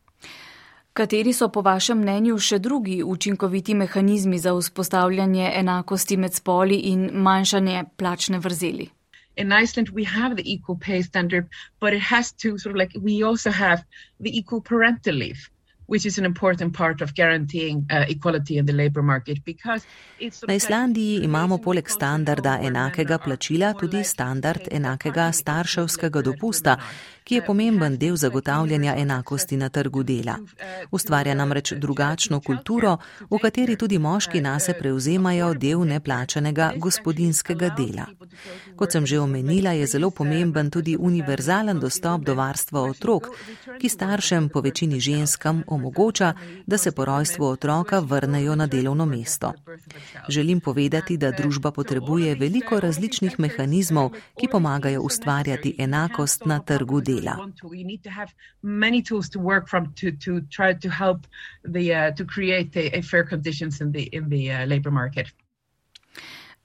Kateri 0.93 1.33
so 1.33 1.47
po 1.49 1.63
vašem 1.63 2.01
mnenju 2.03 2.39
še 2.43 2.59
drugi 2.59 3.03
učinkoviti 3.07 3.75
mehanizmi 3.75 4.39
za 4.39 4.53
vzpostavljanje 4.55 5.53
enakosti 5.55 6.17
med 6.17 6.35
spoli 6.35 6.79
in 6.91 7.11
manjšanje 7.27 7.85
plačne 7.97 8.39
vrzeli? 8.39 8.89
In 9.37 9.53
Iceland, 9.53 9.91
we 9.95 10.05
have 10.05 10.35
the 10.35 10.43
equal 10.55 10.77
pay 10.77 11.03
standard, 11.03 11.47
but 11.81 11.95
it 11.95 12.03
has 12.03 12.33
to 12.43 12.59
sort 12.59 12.75
of 12.75 12.81
like 12.81 12.91
we 13.01 13.23
also 13.23 13.51
have 13.51 13.85
the 14.19 14.33
equal 14.39 14.61
parental 14.61 15.15
leave. 15.15 15.47
Na 20.47 20.55
Islandiji 20.55 21.21
imamo 21.25 21.59
poleg 21.59 21.89
standarda 21.89 22.59
enakega 22.63 23.19
plačila 23.19 23.73
tudi 23.73 24.05
standard 24.05 24.69
enakega 24.71 25.33
starševskega 25.33 26.23
dopusta, 26.23 26.77
ki 27.25 27.35
je 27.35 27.45
pomemben 27.45 27.99
del 27.99 28.17
zagotavljanja 28.17 28.95
enakosti 28.97 29.57
na 29.57 29.69
trgu 29.69 30.03
dela. 30.03 30.37
Ustvarja 30.91 31.35
namreč 31.35 31.73
drugačno 31.73 32.41
kulturo, 32.41 32.97
v 33.31 33.39
kateri 33.43 33.77
tudi 33.77 33.99
moški 33.99 34.41
nase 34.41 34.75
prevzemajo 34.79 35.55
del 35.55 35.85
neplačanega 35.85 36.73
gospodinskega 36.77 37.69
dela. 37.77 38.07
Kot 38.77 38.93
sem 38.93 39.07
že 39.07 39.21
omenila, 39.21 39.73
je 39.73 39.87
zelo 39.87 40.11
pomemben 40.11 40.71
tudi 40.71 40.97
univerzalen 40.97 41.81
dostop 41.81 42.25
do 42.25 42.35
varstva 42.35 42.81
otrok, 42.81 43.29
ki 43.81 43.89
staršem, 43.89 44.49
po 44.49 44.61
večini 44.61 45.01
ženskam, 45.01 45.63
omogoča, 45.67 45.78
da 46.67 46.79
se 46.79 46.93
po 46.93 47.05
rojstvu 47.05 47.45
otroka 47.45 47.99
vrnejo 48.01 48.55
na 48.55 48.67
delovno 48.67 49.07
mesto. 49.07 49.53
Želim 50.29 50.61
povedati, 50.61 51.17
da 51.17 51.31
družba 51.31 51.71
potrebuje 51.71 52.35
veliko 52.35 52.81
različnih 52.81 53.41
mehanizmov, 53.41 54.11
ki 54.41 54.49
pomagajo 54.53 55.03
ustvarjati 55.03 55.75
enakost 55.79 56.47
na 56.47 56.61
trgu 56.61 57.01
dela 57.01 57.19
dela. 57.21 57.37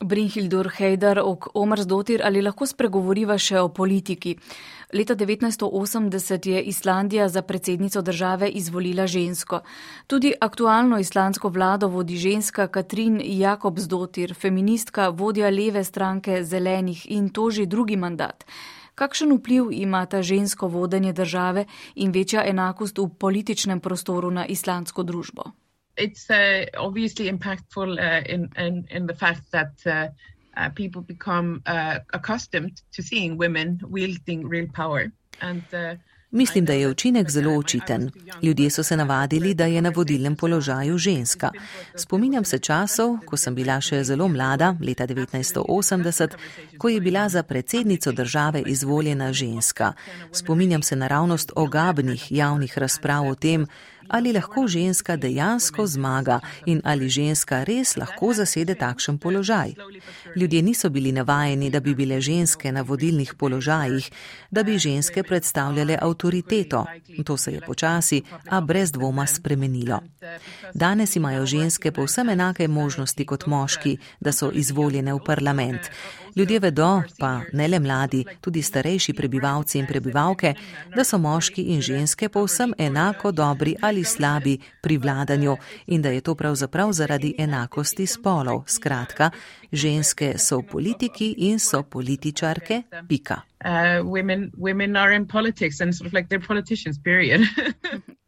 Brinhildur 0.04 0.68
Hejdar 0.76 1.20
ok 1.24 1.48
Omarsdotir, 1.54 2.22
ali 2.28 2.42
lahko 2.44 2.68
spregovoriva 2.68 3.38
še 3.40 3.62
o 3.62 3.70
politiki? 3.72 4.36
Leta 4.94 5.16
1980 5.16 6.48
je 6.50 6.62
Islandija 6.62 7.30
za 7.30 7.42
predsednico 7.42 8.02
države 8.02 8.50
izvolila 8.50 9.08
žensko. 9.08 9.62
Tudi 10.08 10.34
aktualno 10.42 11.00
islandsko 11.00 11.50
vlado 11.50 11.88
vodi 11.88 12.18
ženska 12.18 12.68
Katrin 12.68 13.22
Jakobsdotir, 13.24 14.34
feministka, 14.34 15.10
vodja 15.10 15.50
leve 15.50 15.84
stranke 15.84 16.44
zelenih 16.44 17.12
in 17.12 17.30
to 17.30 17.50
že 17.52 17.66
drugi 17.66 17.96
mandat. 17.96 18.46
Kakšen 18.96 19.34
vpliv 19.38 19.72
ima 19.72 20.06
ta 20.06 20.22
žensko 20.22 20.68
vodenje 20.68 21.14
države 21.14 21.66
in 21.96 22.12
večja 22.12 22.44
enakost 22.46 22.98
v 22.98 23.10
političnem 23.20 23.80
prostoru 23.80 24.32
na 24.32 24.46
islandsko 24.46 25.04
družbo? 25.04 25.44
It's 25.98 26.30
uh, 26.30 26.86
obviously 26.88 27.28
impactful 27.28 27.90
uh, 27.90 28.22
in, 28.26 28.50
in, 28.58 28.88
in 28.90 29.08
the 29.08 29.16
fact 29.16 29.52
that 29.52 29.74
uh, 29.86 30.14
uh, 30.58 30.70
people 30.76 31.02
become 31.02 31.62
uh, 31.66 32.00
accustomed 32.14 32.82
to 32.96 33.02
seeing 33.02 33.38
women 33.38 33.80
wielding 33.90 34.50
real 34.50 34.68
power. 34.74 35.12
And, 35.42 35.64
uh, 35.74 35.96
Mislim, 36.34 36.66
da 36.66 36.74
je 36.74 36.88
učinek 36.88 37.30
zelo 37.30 37.58
očiten. 37.58 38.12
Ljudje 38.42 38.70
so 38.70 38.84
se 38.84 38.98
navadili, 38.98 39.54
da 39.54 39.66
je 39.66 39.82
na 39.82 39.92
vodilnem 39.96 40.36
položaju 40.36 40.98
ženska. 40.98 41.52
Spominjam 41.96 42.46
se 42.46 42.60
časov, 42.60 43.18
ko 43.26 43.38
sem 43.38 43.56
bila 43.56 43.82
še 43.82 44.04
zelo 44.04 44.28
mlada, 44.28 44.76
leta 44.82 45.08
1980, 45.08 46.30
ko 46.78 46.90
je 46.90 47.02
bila 47.02 47.30
za 47.30 47.44
predsednico 47.44 48.12
države 48.12 48.64
izvoljena 48.66 49.34
ženska. 49.34 49.94
Spominjam 50.32 50.82
se 50.82 50.96
naravnost 50.96 51.52
ogabnih 51.56 52.32
javnih 52.32 52.78
razprav 52.78 53.28
o 53.28 53.36
tem, 53.36 53.68
ali 54.08 54.34
lahko 54.34 54.68
ženska 54.68 55.16
dejansko 55.16 55.88
zmaga 55.88 56.40
in 56.66 56.82
ali 56.84 57.10
ženska 57.10 57.64
res 57.64 57.98
lahko 57.98 58.34
zasede 58.34 58.76
takšen 58.76 59.18
položaj. 59.18 59.74
Ljudje 60.36 60.62
niso 60.62 60.90
bili 60.90 61.12
navajeni, 61.12 61.70
da 61.70 61.80
bi 61.80 61.96
bile 61.96 62.22
ženske 62.22 62.72
na 62.72 62.82
vodilnih 62.82 63.34
položajih, 63.34 64.12
da 64.52 64.64
bi 64.64 64.78
ženske 64.78 65.24
predstavljale 65.24 65.98
avtoriteto. 66.02 66.86
To 67.26 67.38
se 67.38 67.54
je 67.54 67.62
počasi, 67.62 68.22
a 68.50 68.62
brez 68.62 68.92
dvoma 68.92 69.28
spremenilo. 69.28 70.00
Danes 70.74 71.16
imajo 71.16 71.46
ženske 71.46 71.92
povsem 71.92 72.30
enake 72.30 72.68
možnosti 72.68 73.26
kot 73.26 73.46
moški, 73.46 73.98
da 74.20 74.32
so 74.32 74.52
izvoljene 74.52 75.14
v 75.14 75.20
parlament. 75.26 75.82
Ljudje 76.36 76.60
vedo, 76.60 77.02
pa 77.20 77.42
ne 77.54 77.68
le 77.68 77.80
mladi, 77.80 78.24
tudi 78.42 78.62
starejši 78.62 79.14
prebivalci 79.14 79.80
in 79.80 79.86
prebivalke, 79.86 80.54
da 80.96 81.04
so 81.04 81.18
moški 81.18 81.62
in 81.74 81.82
ženske 81.82 82.30
povsem 82.30 82.74
enako 82.78 83.32
dobri 83.32 83.76
ali 83.82 84.04
slabi 84.04 84.58
pri 84.82 84.98
vladanju 84.98 85.58
in 85.88 86.02
da 86.02 86.10
je 86.10 86.22
to 86.22 86.36
pravzaprav 86.36 86.92
zaradi 86.92 87.36
enakosti 87.38 88.08
spolov. 88.08 88.64
Skratka, 88.68 89.30
ženske 89.72 90.34
so 90.38 90.58
v 90.58 90.68
politiki 90.72 91.36
in 91.38 91.60
so 91.60 91.84
političarke. 91.84 92.82
Pika. 93.08 93.42
Uh, 93.66 93.70
women, 94.04 94.52
women 94.58 94.92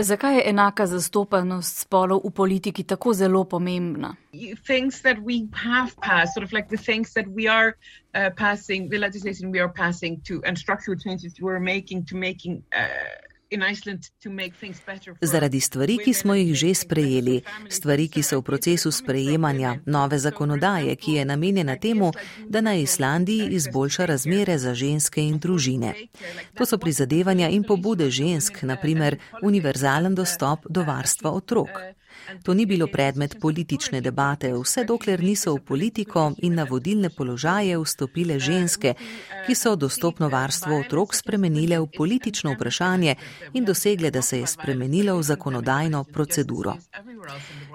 Zakaj 0.00 0.34
je 0.36 0.42
enaka 0.46 0.86
zastopanost 0.86 1.78
spolov 1.78 2.20
v 2.24 2.30
politiki 2.30 2.84
tako 2.84 3.12
zelo 3.14 3.44
pomembna? 3.44 4.14
Passing, 8.36 8.90
the 8.90 8.98
legislation 8.98 9.52
we 9.52 9.60
are 9.60 9.72
passing 9.72 10.20
to 10.24 10.40
and 10.46 10.58
structural 10.58 10.98
changes 10.98 11.34
we're 11.40 11.60
making 11.60 12.04
to 12.06 12.16
making 12.16 12.62
uh, 12.72 13.27
Zaradi 15.22 15.60
stvari, 15.60 15.98
ki 16.04 16.12
smo 16.14 16.34
jih 16.34 16.54
že 16.54 16.74
sprejeli, 16.74 17.40
stvari, 17.68 18.08
ki 18.08 18.22
so 18.22 18.40
v 18.40 18.44
procesu 18.44 18.92
sprejemanja, 18.92 19.78
nove 19.86 20.18
zakonodaje, 20.18 20.96
ki 20.96 21.12
je 21.12 21.24
namenjena 21.24 21.76
temu, 21.76 22.12
da 22.48 22.60
na 22.60 22.74
Islandiji 22.74 23.48
izboljša 23.56 24.06
razmere 24.06 24.58
za 24.58 24.74
ženske 24.74 25.24
in 25.24 25.38
družine. 25.38 25.94
To 26.54 26.66
so 26.66 26.78
prizadevanja 26.78 27.48
in 27.48 27.64
pobude 27.64 28.10
žensk, 28.10 28.62
naprimer 28.62 29.16
univerzalen 29.42 30.14
dostop 30.14 30.66
do 30.68 30.84
varstva 30.84 31.30
otrok. 31.30 31.80
To 32.42 32.54
ni 32.54 32.66
bilo 32.66 32.86
predmet 32.86 33.36
politične 33.40 34.00
debate, 34.00 34.52
vse 34.52 34.84
dokler 34.84 35.22
niso 35.22 35.54
v 35.54 35.60
politiko 35.64 36.32
in 36.38 36.54
na 36.54 36.64
vodilne 36.64 37.10
položaje 37.10 37.78
vstopile 37.78 38.38
ženske, 38.38 38.94
ki 39.46 39.54
so 39.54 39.76
dostopno 39.76 40.28
varstvo 40.28 40.76
otrok 40.76 41.14
spremenile 41.14 41.78
v 41.78 41.86
politično 41.96 42.52
vprašanje 42.52 43.14
in 43.52 43.64
dosegle, 43.64 44.10
da 44.10 44.22
se 44.22 44.40
je 44.40 44.46
spremenilo 44.46 45.16
v 45.18 45.22
zakonodajno 45.22 46.04
proceduro. 46.04 46.76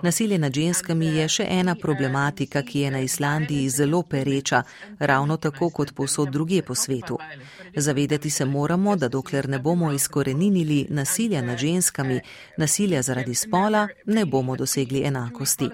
Nasilje 0.03 0.37
nad 0.37 0.53
ženskami 0.53 1.05
je 1.05 1.27
še 1.29 1.47
ena 1.49 1.75
problematika, 1.75 2.61
ki 2.61 2.79
je 2.79 2.91
na 2.91 2.99
Islandiji 2.99 3.69
zelo 3.69 4.03
pereča, 4.03 4.63
ravno 4.99 5.37
tako 5.37 5.69
kot 5.69 5.93
posod 5.95 6.29
druge 6.29 6.61
po 6.61 6.75
svetu. 6.75 7.17
Zavedati 7.75 8.29
se 8.29 8.45
moramo, 8.45 8.95
da 8.95 9.07
dokler 9.07 9.49
ne 9.49 9.59
bomo 9.59 9.91
izkorenili 9.91 10.85
nasilja 10.89 11.41
nad 11.41 11.57
ženskami, 11.57 12.19
nasilja 12.57 13.01
zaradi 13.01 13.35
spola, 13.35 13.87
ne 14.05 14.25
bomo 14.25 14.42
dosegli 14.55 15.03
enakosti. 15.05 15.69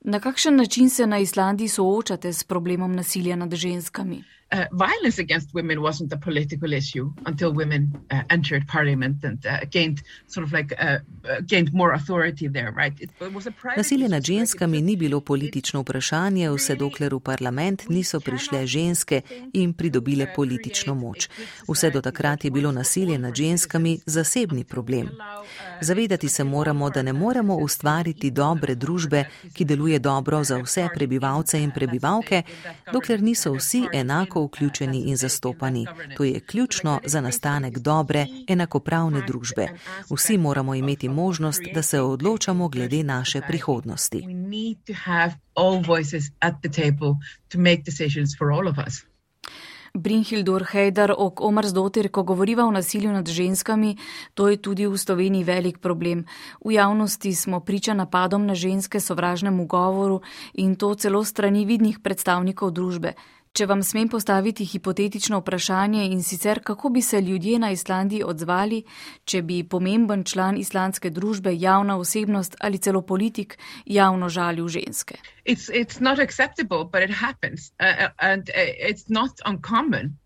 Na 0.00 0.20
kakšen 0.20 0.56
način 0.56 0.90
se 0.90 1.06
na 1.06 1.18
Islandiji 1.18 1.68
soočate 1.68 2.32
s 2.32 2.44
problemom 2.44 2.92
nasilja 2.96 3.36
nad 3.36 3.54
ženskami? 3.54 4.24
Uh, 4.52 4.64
violence 4.72 5.18
against 5.18 5.54
women 5.54 5.82
wasn't 5.82 6.12
a 6.12 6.16
political 6.16 6.72
issue 6.72 7.12
until 7.26 7.52
women 7.52 7.92
uh, 8.10 8.22
entered 8.30 8.66
parliament 8.66 9.24
and 9.24 9.44
uh, 9.46 9.60
gained 9.70 10.02
sort 10.26 10.46
of 10.46 10.52
like 10.52 10.72
uh, 10.78 10.98
uh, 11.28 11.40
gained 11.46 11.72
more 11.72 11.92
authority 11.92 12.48
there, 12.48 12.72
right? 12.72 12.94
It, 13.00 13.10
was 13.34 13.46
a 13.46 13.52
Nasilje 13.76 14.08
nad 14.08 14.24
ženskami 14.24 14.82
ni 14.82 14.96
bilo 14.96 15.20
politično 15.20 15.80
vprašanje, 15.80 16.50
vse 16.50 16.74
dokler 16.74 17.14
v 17.14 17.20
parlament 17.20 17.88
niso 17.88 18.20
prišle 18.20 18.66
ženske 18.66 19.20
in 19.52 19.72
pridobile 19.72 20.26
politično 20.36 20.94
moč. 20.94 21.28
Vse 21.68 21.90
do 21.90 22.00
takrat 22.00 22.44
je 22.44 22.50
bilo 22.50 22.72
nasilje 22.72 23.18
nad 23.18 23.34
ženskami 23.34 24.00
zasebni 24.06 24.64
problem. 24.64 25.08
Zavedati 25.80 26.28
se 26.28 26.44
moramo, 26.44 26.90
da 26.90 27.02
ne 27.02 27.12
moremo 27.12 27.56
ustvariti 27.56 28.30
dobre 28.30 28.74
družbe, 28.74 29.24
ki 29.52 29.64
deluje 29.64 29.98
dobro 29.98 30.44
za 30.44 30.58
vse 30.62 30.88
prebivalce 30.94 31.62
in 31.62 31.70
prebivalke, 31.70 32.42
dokler 32.92 33.22
niso 33.22 33.52
vsi 33.52 33.86
enako 33.92 34.37
enako 34.38 34.44
vključeni 34.46 34.98
in 35.06 35.16
zastopani. 35.16 35.86
To 36.16 36.24
je 36.24 36.40
ključno 36.40 37.00
za 37.04 37.20
nastanek 37.20 37.78
dobre, 37.78 38.26
enakopravne 38.48 39.22
družbe. 39.26 39.68
Vsi 40.10 40.38
moramo 40.38 40.74
imeti 40.74 41.08
možnost, 41.08 41.62
da 41.74 41.82
se 41.82 42.00
odločamo 42.00 42.68
glede 42.68 43.02
naše 43.02 43.40
prihodnosti. 43.48 44.22
Brinhildur 49.94 50.64
Hejdar 50.70 51.14
ok 51.16 51.40
Omrzdotir, 51.40 52.08
ko 52.10 52.22
govoriva 52.22 52.64
o 52.64 52.70
nasilju 52.70 53.12
nad 53.12 53.28
ženskami, 53.28 53.96
to 54.34 54.48
je 54.48 54.56
tudi 54.56 54.86
v 54.86 54.98
Sloveniji 54.98 55.44
velik 55.44 55.78
problem. 55.78 56.24
V 56.64 56.72
javnosti 56.72 57.34
smo 57.34 57.60
priča 57.60 57.94
napadom 57.94 58.46
na 58.46 58.54
ženske, 58.54 59.00
sovražnemu 59.00 59.66
govoru 59.66 60.20
in 60.54 60.76
to 60.76 60.94
celo 60.94 61.24
strani 61.24 61.64
vidnih 61.64 61.98
predstavnikov 61.98 62.70
družbe. 62.70 63.12
Če 63.52 63.66
vam 63.66 63.82
smem 63.82 64.08
postaviti 64.08 64.64
hipotetično 64.64 65.40
vprašanje 65.40 66.04
in 66.12 66.22
sicer, 66.22 66.60
kako 66.64 66.88
bi 66.88 67.02
se 67.02 67.20
ljudje 67.20 67.58
na 67.58 67.70
Islandiji 67.70 68.22
odzvali, 68.24 68.82
če 69.24 69.42
bi 69.42 69.62
pomemben 69.64 70.24
član 70.24 70.56
islandske 70.56 71.10
družbe, 71.10 71.54
javna 71.54 71.96
osebnost 71.98 72.56
ali 72.60 72.78
celo 72.78 73.02
politik 73.02 73.58
javno 73.86 74.28
žalil 74.28 74.68
ženske? 74.68 75.14
It's, 75.44 75.70
it's 75.70 76.00
Uh, 77.80 78.08
and 78.18 78.44
that's 78.44 78.48
that's 78.48 78.54
uh, 78.54 78.56
the 78.58 78.66
sad 78.68 79.36
part. 79.38 79.38
I 79.38 79.38
mean, 79.38 79.38
I 79.38 79.38
can 79.38 79.38
think 79.38 79.38
of 79.38 79.38
uh, 79.38 79.46
several 79.48 79.56
cases 79.56 79.56
where 79.56 79.56
that 79.56 79.56
is 79.56 79.66
happening. 79.70 80.18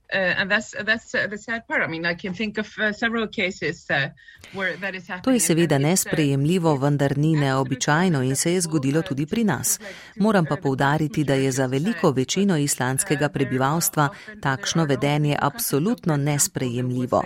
To 5.22 5.30
je 5.30 5.40
seveda 5.40 5.78
nesprejemljivo, 5.78 6.76
vendar 6.76 7.18
ni 7.18 7.36
neobičajno 7.36 8.22
in 8.22 8.36
se 8.36 8.52
je 8.52 8.60
zgodilo 8.60 9.02
tudi 9.02 9.26
pri 9.26 9.44
nas. 9.44 9.80
Moram 10.16 10.46
pa 10.46 10.56
povdariti, 10.56 11.24
da 11.24 11.34
je 11.34 11.52
za 11.52 11.66
veliko 11.66 12.10
večino 12.10 12.56
islandskega 12.56 13.28
prebivalstva 13.28 14.08
takšno 14.40 14.84
vedenje 14.84 15.36
absolutno 15.40 16.16
nesprejemljivo. 16.16 17.22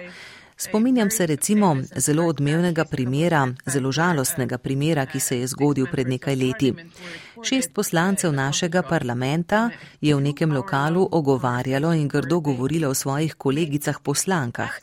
Spominjam 0.59 1.11
se 1.11 1.27
recimo 1.27 1.77
zelo 1.97 2.27
odmevnega 2.27 2.85
primera, 2.85 3.49
zelo 3.67 3.93
žalostnega 3.93 4.59
primera, 4.59 5.07
ki 5.07 5.21
se 5.21 5.39
je 5.39 5.47
zgodil 5.47 5.87
pred 5.93 6.09
nekaj 6.09 6.37
leti. 6.37 6.75
Šest 7.47 7.75
poslancev 7.75 8.33
našega 8.33 8.83
parlamenta 8.83 9.71
je 10.01 10.15
v 10.15 10.21
nekem 10.21 10.51
lokalu 10.53 11.09
ogovarjalo 11.13 11.93
in 11.95 12.09
grdo 12.09 12.41
govorilo 12.41 12.91
o 12.91 12.95
svojih 12.95 13.35
kolegicah 13.35 14.01
poslankah. 14.03 14.75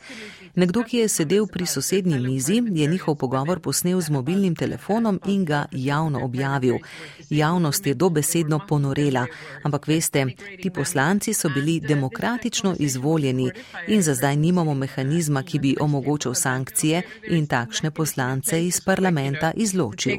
Nekdo, 0.54 0.84
ki 0.86 0.96
je 0.96 1.08
sedel 1.08 1.46
pri 1.46 1.66
sosednji 1.66 2.18
mizi, 2.18 2.62
je 2.70 2.86
njihov 2.86 3.16
pogovor 3.16 3.60
posnel 3.60 4.00
z 4.00 4.10
mobilnim 4.10 4.54
telefonom 4.56 5.20
in 5.26 5.44
ga 5.44 5.64
javno 5.72 6.24
objavil. 6.24 6.78
Javnost 7.30 7.86
je 7.86 7.94
dobesedno 7.94 8.60
ponorela, 8.68 9.26
ampak 9.62 9.86
veste, 9.86 10.26
ti 10.62 10.70
poslanci 10.70 11.34
so 11.34 11.48
bili 11.48 11.80
demokratično 11.80 12.76
izvoljeni 12.78 13.50
in 13.88 14.02
za 14.02 14.14
zdaj 14.14 14.36
nimamo 14.36 14.74
mehanizma, 14.74 15.42
ki 15.42 15.58
bi 15.58 15.76
omogočal 15.80 16.34
sankcije 16.34 17.02
in 17.28 17.46
takšne 17.46 17.90
poslance 17.90 18.66
iz 18.66 18.80
parlamenta 18.80 19.52
izločil. 19.56 20.16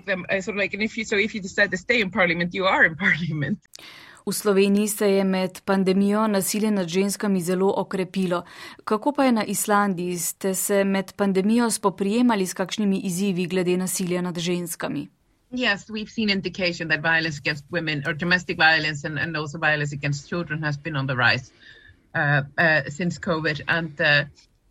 V 4.27 4.33
Sloveniji 4.33 4.87
se 4.87 5.11
je 5.11 5.23
med 5.23 5.61
pandemijo 5.65 6.27
nasilje 6.27 6.71
nad 6.71 6.87
ženskami 6.87 7.41
zelo 7.41 7.73
okrepilo. 7.77 8.43
Kako 8.83 9.11
pa 9.11 9.23
je 9.23 9.31
na 9.31 9.43
Islandiji? 9.43 10.17
Ste 10.17 10.53
se 10.53 10.83
med 10.83 11.13
pandemijo 11.15 11.69
spoprijemali 11.71 12.47
s 12.47 12.53
kakšnimi 12.53 12.99
izzivi 12.99 13.45
glede 13.45 13.77
nasilja 13.77 14.21
nad 14.21 14.39
ženskami? 14.39 15.07
Yes, 15.51 15.89
we've 15.89 16.09
seen 16.09 16.29
indication 16.29 16.89
that 16.89 17.01
violence 17.01 17.37
against 17.37 17.65
women 17.71 18.03
or 18.07 18.13
domestic 18.13 18.57
violence 18.57 19.07
and, 19.07 19.19
and 19.19 19.37
also 19.37 19.59
violence 19.59 19.95
against 19.95 20.29
children 20.29 20.63
has 20.63 20.77
been 20.77 20.95
on 20.95 21.07
the 21.07 21.15
rise 21.15 21.51
uh, 22.15 22.41
uh, 22.57 22.89
since 22.89 23.19
COVID. 23.19 23.61
And 23.67 24.01
uh, 24.01 24.23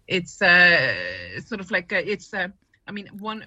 it's 0.09 0.43
uh, 0.43 1.40
sort 1.47 1.61
of 1.61 1.71
like, 1.71 1.93
uh, 1.93 2.03
it's, 2.12 2.35
uh, 2.35 2.49
I 2.88 2.93
mean, 2.93 3.07
one. 3.21 3.45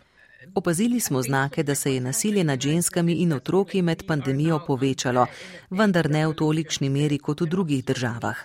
Opazili 0.56 1.00
smo 1.00 1.21
znake, 1.21 1.63
da 1.63 1.76
se 1.76 1.93
je 1.93 2.02
nasilje 2.02 2.43
nad 2.43 2.62
ženskami 2.62 3.13
in 3.13 3.34
otroki 3.34 3.82
med 3.82 4.04
pandemijo 4.08 4.60
povečalo, 4.67 5.26
vendar 5.69 6.10
ne 6.10 6.28
v 6.28 6.34
tolikšni 6.34 6.89
meri 6.89 7.17
kot 7.17 7.41
v 7.41 7.45
drugih 7.45 7.86
državah. 7.86 8.38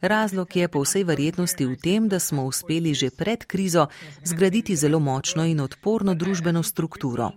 Razlog 0.00 0.56
je 0.56 0.68
po 0.68 0.82
vsej 0.82 1.04
verjetnosti 1.04 1.66
v 1.66 1.76
tem, 1.76 2.08
da 2.08 2.18
smo 2.18 2.44
uspeli 2.44 2.94
že 2.94 3.10
pred 3.10 3.44
krizo 3.44 3.86
zgraditi 4.24 4.76
zelo 4.76 4.98
močno 5.00 5.44
in 5.44 5.60
odporno 5.60 6.14
družbeno 6.14 6.62
strukturo. 6.62 7.30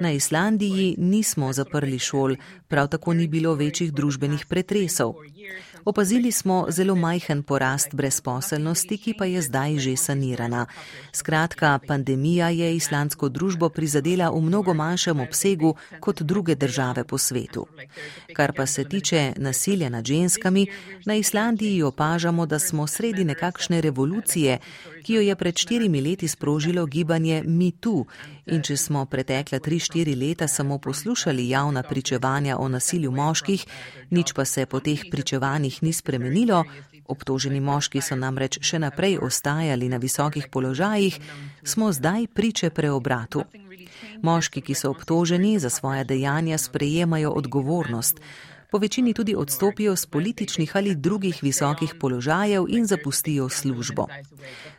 Na 0.00 0.12
Islandiji 0.12 0.94
nismo 0.98 1.52
zaprli 1.52 1.98
šol, 1.98 2.36
prav 2.68 2.88
tako 2.88 3.12
ni 3.12 3.28
bilo 3.28 3.54
večjih 3.54 3.92
družbenih 3.92 4.46
pretresov. 4.46 5.14
Opazili 5.84 6.32
smo 6.32 6.66
zelo 6.68 6.94
majhen 6.94 7.42
porast 7.42 7.94
brezposelnosti, 7.94 8.98
ki 8.98 9.14
pa 9.18 9.24
je 9.24 9.42
zdaj 9.42 9.78
že 9.78 9.96
sanirana. 9.96 10.66
Skratka, 11.12 11.78
pandemija 11.86 12.48
je 12.48 12.76
islandsko 12.76 13.28
družbo 13.28 13.68
prizadela 13.68 14.30
v 14.30 14.40
mnogo 14.40 14.74
manjšem 14.74 15.20
obsegu 15.20 15.74
kot 16.00 16.22
druge 16.22 16.54
države 16.54 17.04
po 17.04 17.18
svetu. 17.18 17.66
Kar 18.32 18.52
pa 18.56 18.66
se 18.66 18.84
tiče 18.84 19.32
nasilja 19.36 19.88
nad 19.88 20.04
ženskami, 20.04 20.66
na 21.06 21.14
Islandiji 21.14 21.82
opažamo, 21.82 22.46
da 22.46 22.58
smo 22.58 22.86
sredi 22.86 23.24
nekakšne 23.24 23.80
revolucije, 23.80 24.58
ki 25.04 25.14
jo 25.14 25.20
je 25.20 25.36
pred 25.36 25.56
štirimi 25.58 26.00
leti 26.00 26.28
sprožilo 26.28 26.86
gibanje 26.86 27.42
MeToo. 27.46 28.04
In 28.46 28.62
če 28.62 28.76
smo 28.76 29.06
pretekla 29.06 29.58
tri, 29.58 29.78
štiri 29.78 30.14
leta 30.14 30.48
samo 30.48 30.78
poslušali 30.78 31.48
javna 31.48 31.82
pričevanja 31.82 32.58
o 32.58 32.68
nasilju 32.68 33.10
moških, 33.10 33.66
nič 34.10 34.32
pa 34.32 34.44
se 34.44 34.66
po 34.66 34.80
teh 34.80 35.04
pričevanjih 35.10 35.82
ni 35.82 35.92
spremenilo, 35.92 36.64
obtoženi 37.10 37.60
moški 37.60 38.00
so 38.00 38.16
namreč 38.16 38.60
še 38.62 38.78
naprej 38.78 39.18
ostajali 39.22 39.88
na 39.88 39.98
visokih 39.98 40.46
položajih, 40.52 41.18
smo 41.64 41.92
zdaj 41.92 42.26
priče 42.34 42.70
preobratu. 42.70 43.44
Moški, 44.22 44.60
ki 44.60 44.74
so 44.74 44.90
obtoženi 44.90 45.58
za 45.58 45.70
svoje 45.70 46.04
dejanja, 46.04 46.58
sprejemajo 46.58 47.32
odgovornost 47.32 48.20
po 48.70 48.78
večini 48.78 49.14
tudi 49.14 49.34
odstopijo 49.34 49.96
z 49.96 50.06
političnih 50.06 50.76
ali 50.76 50.94
drugih 50.94 51.38
visokih 51.42 51.94
položajev 52.00 52.64
in 52.68 52.86
zapustijo 52.86 53.48
službo. 53.48 54.06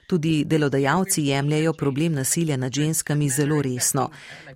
Tudi 0.07 0.43
delodajalci 0.45 1.21
jemljajo 1.21 1.73
problem 1.73 2.13
nasilja 2.13 2.57
nad 2.57 2.73
ženskami 2.73 3.29
zelo 3.29 3.61
resno. 3.61 4.09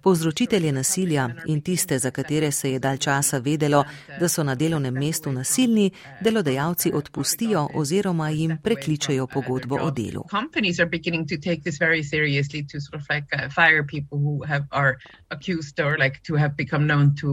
Povzročitelje 0.04 0.72
nasilja 0.72 1.30
in 1.48 1.62
tiste, 1.62 2.00
za 2.00 2.12
katere 2.12 2.52
se 2.52 2.72
je 2.72 2.80
dal 2.80 2.98
časa 2.98 3.38
vedelo, 3.38 3.84
da 4.20 4.28
so 4.28 4.44
na 4.44 4.56
delovnem 4.56 4.94
mestu 4.94 5.32
nasilni, 5.32 5.92
delodajalci 6.22 6.92
odpustijo 6.94 7.70
oziroma 7.74 8.30
jim 8.30 8.58
prekličajo 8.64 9.28
pogodbo 9.28 9.76
o 9.82 9.92
delu. 9.92 10.24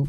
uh, 0.00 0.08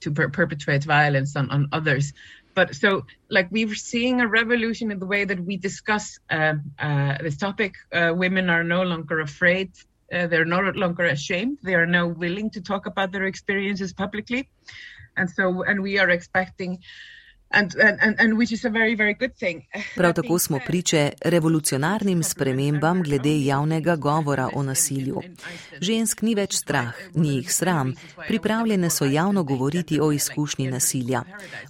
to 0.00 0.10
per- 0.10 0.28
perpetrate 0.28 0.84
violence 0.84 1.36
on, 1.36 1.50
on 1.50 1.68
others. 1.72 2.12
But 2.54 2.74
so, 2.74 3.06
like, 3.30 3.48
we're 3.50 3.74
seeing 3.74 4.20
a 4.20 4.28
revolution 4.28 4.90
in 4.90 4.98
the 4.98 5.06
way 5.06 5.24
that 5.24 5.40
we 5.40 5.56
discuss 5.56 6.18
uh, 6.30 6.54
uh, 6.78 7.18
this 7.22 7.36
topic. 7.36 7.74
Uh, 7.92 8.12
women 8.14 8.50
are 8.50 8.64
no 8.64 8.82
longer 8.82 9.20
afraid. 9.20 9.72
Uh, 10.12 10.26
they're 10.26 10.44
no 10.44 10.60
longer 10.60 11.04
ashamed. 11.06 11.58
They 11.62 11.74
are 11.74 11.86
now 11.86 12.06
willing 12.06 12.50
to 12.50 12.60
talk 12.60 12.86
about 12.86 13.12
their 13.12 13.24
experiences 13.24 13.94
publicly. 13.94 14.50
And 15.16 15.30
so, 15.30 15.62
and 15.62 15.82
we 15.82 15.98
are 15.98 16.10
expecting 16.10 16.78
Prav 19.96 20.12
tako 20.14 20.38
smo 20.38 20.58
priče 20.66 21.10
revolucionarnim 21.24 22.22
spremembam 22.22 23.02
glede 23.02 23.44
javnega 23.44 23.96
govora 23.96 24.48
o 24.54 24.62
nasilju. 24.62 25.20
Žensk 25.80 26.22
ni 26.22 26.34
več 26.34 26.56
strah, 26.56 26.94
ni 27.14 27.36
jih 27.36 27.52
sram, 27.52 27.94
pripravljene 28.28 28.90
so 28.90 29.04
javno 29.04 29.44
govoriti 29.44 30.00
o 30.00 30.12
izkušnji 30.12 30.70
nasilja. 30.70 31.22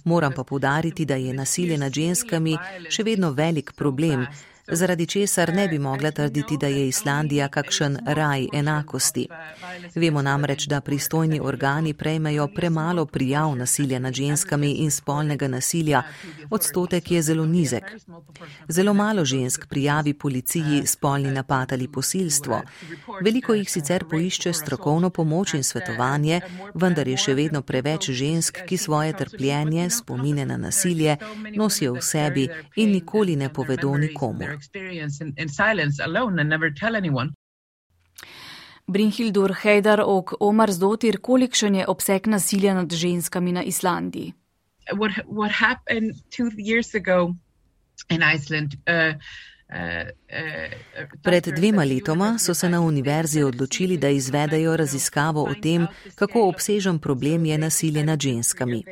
Moram 0.03 0.33
pa 0.35 0.43
podariti, 0.43 1.05
da 1.05 1.15
je 1.15 1.33
nasilje 1.33 1.77
nad 1.77 1.93
ženskami 1.93 2.57
še 2.89 3.03
vedno 3.03 3.31
velik 3.31 3.71
problem 3.71 4.27
zaradi 4.67 5.05
česar 5.05 5.53
ne 5.53 5.67
bi 5.67 5.79
mogla 5.79 6.11
trditi, 6.11 6.57
da 6.57 6.67
je 6.67 6.87
Islandija 6.87 7.47
kakšen 7.47 7.97
raj 8.05 8.47
enakosti. 8.53 9.27
Vemo 9.95 10.21
namreč, 10.21 10.65
da 10.65 10.81
pristojni 10.81 11.39
organi 11.43 11.93
prejmejo 11.93 12.47
premalo 12.47 13.05
prijav 13.05 13.55
nasilja 13.55 13.99
nad 13.99 14.13
ženskami 14.13 14.71
in 14.71 14.91
spolnega 14.91 15.47
nasilja, 15.47 16.03
odstotek 16.49 17.11
je 17.11 17.21
zelo 17.21 17.45
nizek. 17.45 17.83
Zelo 18.67 18.93
malo 18.93 19.25
žensk 19.25 19.67
prijavi 19.67 20.13
policiji 20.13 20.85
spolni 20.85 21.31
napad 21.31 21.73
ali 21.73 21.87
posilstvo. 21.87 22.61
Veliko 23.21 23.53
jih 23.53 23.71
sicer 23.71 24.05
poišče 24.09 24.53
strokovno 24.53 25.09
pomoč 25.09 25.53
in 25.53 25.63
svetovanje, 25.63 26.41
vendar 26.73 27.07
je 27.07 27.17
še 27.17 27.33
vedno 27.33 27.61
preveč 27.61 28.09
žensk, 28.09 28.63
ki 28.67 28.77
svoje 28.77 29.13
trpljenje, 29.17 29.89
spomine 29.89 30.45
na 30.45 30.57
nasilje, 30.57 31.17
nosijo 31.55 31.93
v 31.93 32.01
sebi 32.01 32.47
in 32.75 32.91
nikoli 32.91 33.35
ne 33.35 33.53
povedo 33.53 33.97
nikomu 33.97 34.52
experience 34.53 35.23
in, 35.23 35.33
in 35.37 35.49
silence 35.49 36.03
alone 36.03 36.39
and 36.39 36.49
never 36.49 36.73
tell 36.73 36.95
anyone. 36.95 37.31
Brinhildur 38.87 39.53
Heidar 39.63 39.99
ok 40.05 40.35
Omar 40.39 40.71
Zdotir, 40.71 41.17
kolikšen 41.21 41.75
je 41.75 41.87
obseg 41.87 42.27
nasilja 42.27 42.73
nad 42.73 42.91
ženskami 42.91 43.51
na 43.51 43.63
Islandiji? 43.63 44.33
What, 44.91 45.11
what 45.27 45.51
happened 45.51 46.15
two 46.29 46.51
years 46.57 46.95
ago 46.95 47.35
in 48.09 48.21
Iceland, 48.35 48.75
uh, 48.87 49.15
uh, 49.73 50.09
uh, 50.99 51.21
Pred 51.23 51.47
dvema 51.55 51.83
letoma 51.83 52.37
so 52.39 52.53
se 52.53 52.69
na 52.69 52.81
univerzi 52.81 53.43
odločili, 53.43 53.97
da 53.97 54.09
izvedajo 54.09 54.77
raziskavo 54.77 55.43
o 55.43 55.53
tem, 55.61 55.87
kako 56.15 56.47
obsežen 56.47 56.99
problem 56.99 57.45
je 57.45 57.57
nasilje 57.57 58.03
nad 58.03 58.21
ženskami. 58.21 58.83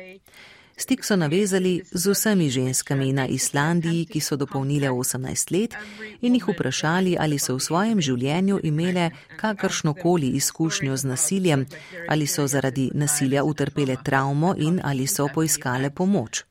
Stik 0.82 1.04
so 1.04 1.16
navezali 1.16 1.82
z 1.92 2.10
vsemi 2.10 2.50
ženskami 2.50 3.12
na 3.12 3.26
Islandiji, 3.26 4.06
ki 4.06 4.20
so 4.20 4.36
dopolnile 4.36 4.90
18 4.90 5.52
let 5.54 5.74
in 6.20 6.34
jih 6.34 6.48
vprašali, 6.48 7.14
ali 7.20 7.38
so 7.38 7.54
v 7.54 7.62
svojem 7.62 8.00
življenju 8.02 8.58
imele 8.66 9.10
kakršnokoli 9.38 10.32
izkušnjo 10.42 10.96
z 10.96 11.04
nasiljem, 11.06 11.66
ali 12.08 12.26
so 12.26 12.46
zaradi 12.50 12.90
nasilja 12.94 13.44
utrpele 13.44 13.96
travmo 14.04 14.54
in 14.58 14.80
ali 14.82 15.06
so 15.06 15.28
poiskale 15.34 15.90
pomoč. 15.90 16.42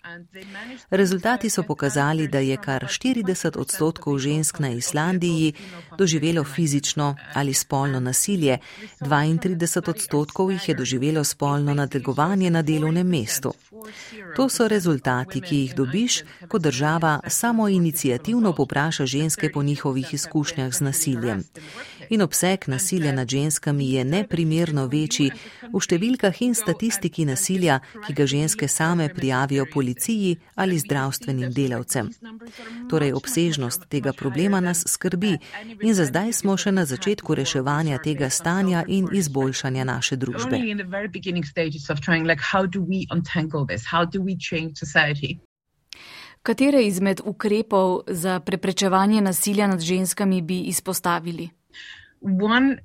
Rezultati 0.89 1.50
so 1.50 1.63
pokazali, 1.63 2.28
da 2.28 2.39
je 2.39 2.58
kar 2.58 2.88
40 2.88 3.60
odstotkov 3.60 4.20
žensk 4.20 4.60
na 4.60 4.70
Islandiji 4.70 5.54
doživelo 5.98 6.44
fizično 6.44 7.15
ali 7.34 7.54
spolno 7.54 8.00
nasilje, 8.00 8.58
32 9.02 9.89
odstotkov 9.89 10.52
jih 10.52 10.70
je 10.70 10.76
doživelo 10.76 11.24
spolno 11.24 11.74
nadlegovanje 11.74 12.50
na 12.50 12.62
delovnem 12.62 13.08
mestu. 13.08 13.54
To 14.36 14.49
so 14.49 14.67
rezultati, 14.67 15.41
ki 15.41 15.55
jih 15.55 15.75
dobiš, 15.75 16.21
ko 16.47 16.60
država 16.60 17.19
samo 17.27 17.67
inicijativno 17.67 18.53
popraša 18.55 19.05
ženske 19.05 19.51
po 19.51 19.63
njihovih 19.63 20.13
izkušnjah 20.13 20.73
z 20.73 20.81
nasiljem. 20.81 21.43
In 22.12 22.21
obseg 22.21 22.67
nasilja 22.67 23.12
nad 23.12 23.30
ženskami 23.30 23.91
je 23.91 24.04
neprimerno 24.04 24.84
večji 24.91 25.30
v 25.71 25.80
številkah 25.80 26.41
in 26.43 26.52
statistiki 26.52 27.24
nasilja, 27.24 27.78
ki 28.04 28.12
ga 28.17 28.26
ženske 28.28 28.67
same 28.67 29.08
prijavijo 29.15 29.63
policiji 29.71 30.34
ali 30.60 30.80
zdravstvenim 30.80 31.54
delavcem. 31.56 32.10
Torej, 32.91 33.13
obsežnost 33.15 33.88
tega 33.88 34.12
problema 34.12 34.60
nas 34.60 34.84
skrbi 34.88 35.38
in 35.80 35.95
za 35.95 36.10
zdaj 36.10 36.34
smo 36.41 36.58
še 36.60 36.76
na 36.76 36.84
začetku 36.84 37.38
reševanja 37.39 38.02
tega 38.04 38.30
stanja 38.30 38.84
in 38.88 39.08
izboljšanja 39.08 39.88
naše 39.88 40.19
družbe? 40.19 40.60
Katere 46.43 46.84
izmed 46.84 47.21
ukrepov 47.24 48.04
za 48.08 48.39
preprečevanje 48.43 49.21
nasilja 49.21 49.71
nad 49.71 49.80
ženskami 49.80 50.41
bi 50.41 50.60
izpostavili? 50.76 51.50
One 52.21 52.81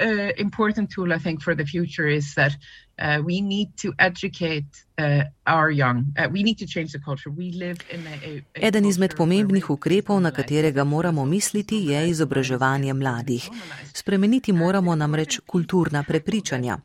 uh, 0.00 0.32
important 0.36 0.90
tool, 0.90 1.12
I 1.12 1.18
think, 1.18 1.42
for 1.42 1.54
the 1.54 1.64
future 1.64 2.06
is 2.06 2.34
that 2.34 2.56
uh, 2.98 3.24
we 3.24 3.40
need 3.40 3.76
to 3.82 3.92
educate 3.98 4.86
uh, 4.98 5.24
our 5.46 5.70
young. 5.70 6.12
Uh, 6.18 6.28
we 6.30 6.42
need 6.42 6.58
to 6.58 6.66
change 6.66 6.92
the 6.92 6.98
culture. 6.98 7.30
We 7.30 7.52
live 7.52 7.78
in 7.90 8.00
a, 8.06 8.16
a, 8.26 8.66
Eden 8.66 8.84
izmed 8.84 9.16
pomembnih 9.16 9.70
ukrepov, 9.70 10.20
na 10.20 10.30
katerega 10.30 10.84
moramo 10.84 11.24
misliti, 11.24 11.76
je 11.76 12.08
izobraževanje 12.08 12.94
mladih. 12.94 13.48
Spremeniti 13.92 14.52
moramo 14.52 14.94
namreč 14.94 15.40
kulturna 15.46 16.02
prepričanja. 16.02 16.78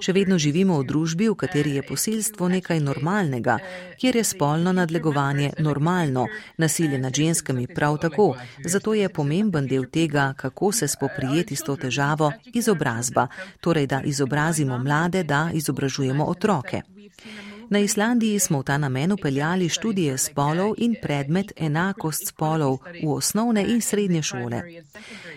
Še 0.00 0.12
vedno 0.12 0.38
živimo 0.38 0.76
v 0.78 0.86
družbi, 0.86 1.28
v 1.28 1.36
kateri 1.38 1.74
je 1.78 1.82
posilstvo 1.82 2.48
nekaj 2.48 2.80
normalnega, 2.80 3.56
kjer 3.98 4.16
je 4.20 4.24
spolno 4.24 4.72
nadlegovanje 4.72 5.50
normalno, 5.58 6.26
nasilje 6.58 6.98
nad 6.98 7.14
ženskami 7.14 7.66
prav 7.66 7.98
tako. 7.98 8.34
Zato 8.64 8.94
je 8.94 9.08
pomemben 9.08 9.66
del 9.66 9.88
tega, 9.90 10.32
kako 10.36 10.72
se 10.72 10.88
spoprijeti 10.88 11.56
s 11.56 11.66
to 11.66 11.76
težavo, 11.76 12.32
izobrazba, 12.52 13.26
torej 13.60 13.86
da 13.86 14.02
izobrazimo 14.04 14.78
mlade, 14.78 15.24
da 15.24 15.50
izobražujemo 15.54 16.24
otroke. 16.24 16.82
Na 17.70 17.78
Islandiji 17.78 18.38
smo 18.38 18.60
v 18.60 18.64
ta 18.64 18.78
namen 18.78 19.12
upeljali 19.12 19.68
študije 19.68 20.18
spolov 20.18 20.74
in 20.78 20.94
predmet 21.02 21.52
enakost 21.56 22.28
spolov 22.28 22.78
v 23.02 23.08
osnovne 23.08 23.64
in 23.64 23.80
srednje 23.80 24.22
šole. 24.22 24.60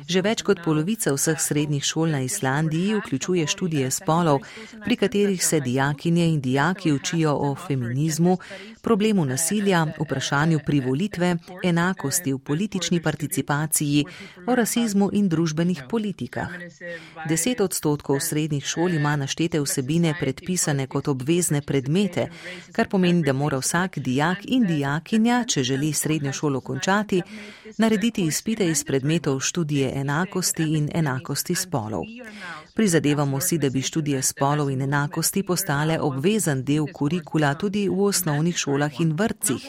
Že 0.07 0.21
več 0.21 0.43
kot 0.43 0.59
polovica 0.65 1.13
vseh 1.15 1.39
srednjih 1.39 1.83
šol 1.83 2.11
na 2.11 2.21
Islandiji 2.21 2.99
vključuje 2.99 3.47
študije 3.47 3.91
spolov, 3.91 4.43
pri 4.83 4.95
katerih 4.95 5.45
se 5.45 5.59
dijakinje 5.59 6.27
in 6.27 6.41
dijaki 6.41 6.91
učijo 6.91 7.33
o 7.33 7.55
feminizmu, 7.55 8.37
problemu 8.87 9.25
nasilja, 9.25 9.87
vprašanju 9.99 10.59
privolitve, 10.65 11.35
enakosti 11.63 12.33
v 12.33 12.39
politični 12.39 13.01
participaciji, 13.01 14.05
o 14.47 14.55
rasizmu 14.55 15.09
in 15.13 15.27
družbenih 15.29 15.81
politikah. 15.89 16.53
Deset 17.29 17.59
odstotkov 17.61 18.21
srednjih 18.23 18.63
šol 18.63 18.95
ima 18.95 19.15
naštete 19.15 19.59
vsebine 19.59 20.13
predpisane 20.19 20.85
kot 20.87 21.07
obvezne 21.07 21.61
predmete, 21.61 22.29
kar 22.71 22.87
pomeni, 22.87 23.25
da 23.27 23.33
mora 23.33 23.59
vsak 23.59 23.99
dijak 23.99 24.45
in 24.45 24.63
dijakinja, 24.67 25.43
če 25.43 25.63
želi 25.63 25.91
srednjo 25.93 26.31
šolo 26.33 26.61
končati, 26.61 27.21
narediti 27.77 28.23
izpite 28.23 28.69
iz 28.71 28.85
predmetov 28.87 29.39
študije 29.39 29.91
enakosti 29.95 30.63
in 30.77 30.89
enakosti 30.93 31.55
spolov. 31.55 32.07
Prizadevamo 32.75 33.39
si, 33.39 33.57
da 33.57 33.69
bi 33.69 33.81
študije 33.81 34.21
spolov 34.21 34.69
in 34.69 34.81
enakosti 34.81 35.43
postale 35.43 35.99
obvezen 35.99 36.63
del 36.63 36.87
kurikula 36.93 37.53
tudi 37.53 37.87
v 37.89 38.01
osnovnih 38.05 38.55
šolah 38.55 38.76
in 38.99 39.13
vrtcih. 39.13 39.61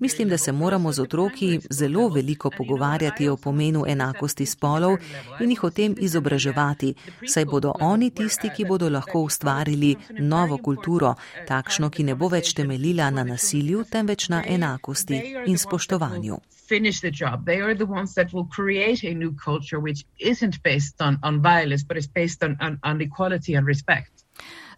Mislim, 0.00 0.28
da 0.28 0.38
se 0.38 0.52
moramo 0.52 0.92
z 0.92 1.00
otroki 1.00 1.60
zelo 1.70 2.08
veliko 2.08 2.50
pogovarjati 2.50 3.28
o 3.28 3.36
pomenu 3.36 3.84
enakosti 3.88 4.46
spolov 4.46 4.96
in 5.40 5.50
jih 5.50 5.64
o 5.64 5.70
tem 5.70 5.94
izobraževati, 5.98 6.94
saj 7.28 7.44
bodo 7.44 7.72
oni 7.80 8.10
tisti, 8.10 8.50
ki 8.56 8.64
bodo 8.64 8.88
lahko 8.88 9.20
ustvarili 9.20 9.96
novo 10.18 10.58
kulturo, 10.58 11.14
takšno, 11.48 11.90
ki 11.90 12.04
ne 12.04 12.14
bo 12.14 12.28
več 12.28 12.54
temeljila 12.54 13.10
na 13.10 13.24
nasilju, 13.24 13.84
temveč 13.90 14.28
na 14.28 14.44
enakosti 14.46 15.22
in 15.46 15.58
spoštovanju 15.58 16.38
finish 16.70 17.00
the 17.00 17.10
job. 17.10 17.44
They 17.44 17.60
are 17.60 17.74
the 17.74 17.90
ones 17.98 18.14
that 18.14 18.32
will 18.32 18.44
create 18.44 19.02
a 19.02 19.12
new 19.12 19.32
culture 19.32 19.80
which 19.80 20.04
isn't 20.20 20.62
based 20.62 21.02
on, 21.02 21.18
on 21.24 21.42
violence, 21.42 21.82
but 21.82 21.96
is 21.96 22.06
based 22.06 22.44
on, 22.44 22.56
on, 22.60 22.78
on 22.84 23.00
equality 23.00 23.54
and 23.54 23.66
respect. 23.66 24.19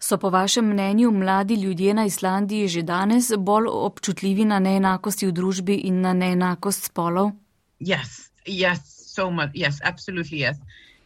So 0.03 0.17
po 0.17 0.29
vašem 0.29 0.65
mnenju 0.65 1.11
mladi 1.11 1.55
ljudje 1.55 1.93
na 1.93 2.05
Islandiji 2.05 2.67
že 2.67 2.81
danes 2.81 3.31
bolj 3.37 3.67
občutljivi 3.71 4.45
na 4.45 4.59
neenakosti 4.59 5.27
v 5.27 5.31
družbi 5.31 5.75
in 5.87 6.01
na 6.01 6.11
neenakost 6.13 6.89
spolov? 6.91 7.31
Yes, 7.79 8.27
yes, 8.45 8.79
so 9.15 9.29
much. 9.31 9.49
Yes, 9.53 9.79
absolutely 9.83 10.37
yes. 10.39 10.57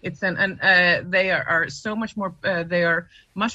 It's 0.01 0.23
an, 0.23 0.37
and 0.37 0.53
uh, 0.61 1.11
they 1.11 1.29
are, 1.29 1.45
are 1.45 1.69
so 1.69 1.95
much 1.95 2.17
more, 2.17 2.33
uh, 2.43 2.63
they 2.63 2.83
are 2.83 3.07
uh. 3.37 3.45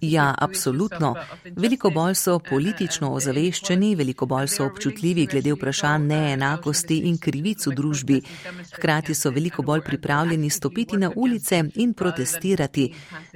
Ja, 0.00 0.34
absolutno. 0.38 1.14
Veliko 1.56 1.90
bolj 1.90 2.14
so 2.14 2.38
politično 2.38 3.12
ozaveščeni, 3.14 3.94
veliko 3.94 4.26
bolj 4.26 4.48
so 4.48 4.66
občutljivi 4.66 5.26
glede 5.30 5.52
vprašanj 5.54 6.06
neenakosti 6.10 6.98
in 7.08 7.18
krivic 7.18 7.66
v 7.66 7.74
družbi. 7.78 8.20
Hkrati 8.74 9.14
so 9.14 9.30
veliko 9.30 9.62
bolj 9.62 9.84
pripravljeni 9.86 10.50
stopiti 10.50 10.96
na 10.96 11.12
ulice 11.16 11.62
in 11.74 11.94
protestirati. 11.94 12.88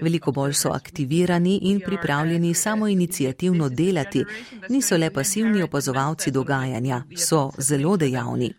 Veliko 0.03 0.33
bolj 0.33 0.53
so 0.53 0.73
aktivirani 0.75 1.59
in 1.71 1.81
pripravljeni 1.87 2.55
samo 2.55 2.89
inicijativno 2.89 3.69
delati. 3.69 4.25
Niso 4.69 4.97
le 4.97 5.11
pasivni 5.11 5.63
opazovalci 5.63 6.31
dogajanja, 6.31 7.03
so 7.17 7.51
zelo 7.59 7.97
dejavni. 7.97 8.53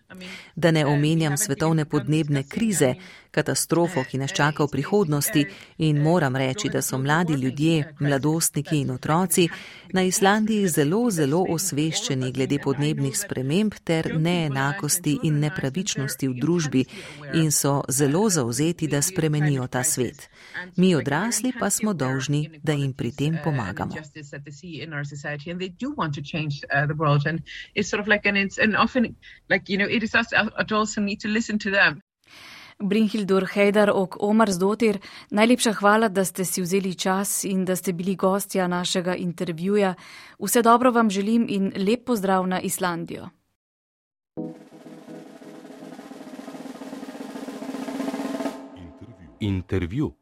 Da 0.56 0.72
ne 0.72 0.86
omenjam 0.86 1.38
svetovne 1.38 1.86
podnebne 1.86 2.44
krize, 2.44 2.96
katastrofo, 3.32 4.04
ki 4.04 4.18
nas 4.18 4.32
čaka 4.32 4.64
v 4.64 4.72
prihodnosti 4.72 5.46
in 5.78 6.02
moram 6.02 6.36
reči, 6.36 6.70
da 6.70 6.82
so 6.82 6.98
mladi 6.98 7.34
ljudje, 7.34 7.94
mladostniki 8.00 8.82
in 8.82 8.92
otroci 8.92 9.48
na 9.94 10.04
Islandiji 10.04 10.68
zelo, 10.68 11.10
zelo 11.12 11.46
osveščeni 11.50 12.32
glede 12.32 12.60
podnebnih 12.64 13.18
sprememb 13.18 13.74
ter 13.84 14.12
neenakosti 14.20 15.18
in 15.24 15.40
nepravičnosti 15.40 16.28
v 16.28 16.38
družbi 16.42 16.86
in 17.34 17.52
so 17.52 17.82
zelo 17.90 18.30
zauzeti, 18.30 18.88
da 18.88 19.02
spremenijo 19.02 19.68
ta 19.68 19.84
svet. 19.84 20.30
Mi 20.76 20.96
odrasli 20.96 21.54
pa 21.60 21.70
smo 21.70 21.94
dolžni, 21.94 22.60
da 22.64 22.74
jim 22.74 22.94
pri 22.94 23.12
tem 23.12 23.38
pomagamo. 23.44 23.96
Brinhildur 32.82 33.46
Hejdar 33.54 33.92
ok 33.94 34.16
Omar 34.20 34.52
Zdotir, 34.52 35.00
najlepša 35.30 35.74
hvala, 35.74 36.10
da 36.10 36.26
ste 36.26 36.46
si 36.46 36.62
vzeli 36.62 36.96
čas 36.96 37.44
in 37.44 37.66
da 37.66 37.76
ste 37.76 37.94
bili 37.94 38.16
gostja 38.16 38.68
našega 38.68 39.16
intervjuja. 39.16 39.94
Vse 40.40 40.62
dobro 40.62 40.92
vam 40.92 41.10
želim 41.10 41.46
in 41.50 41.72
lep 41.76 42.06
pozdrav 42.06 42.48
na 42.48 42.60
Islandijo. 42.60 43.30
Intervju. 48.76 49.28
Intervju. 49.40 50.21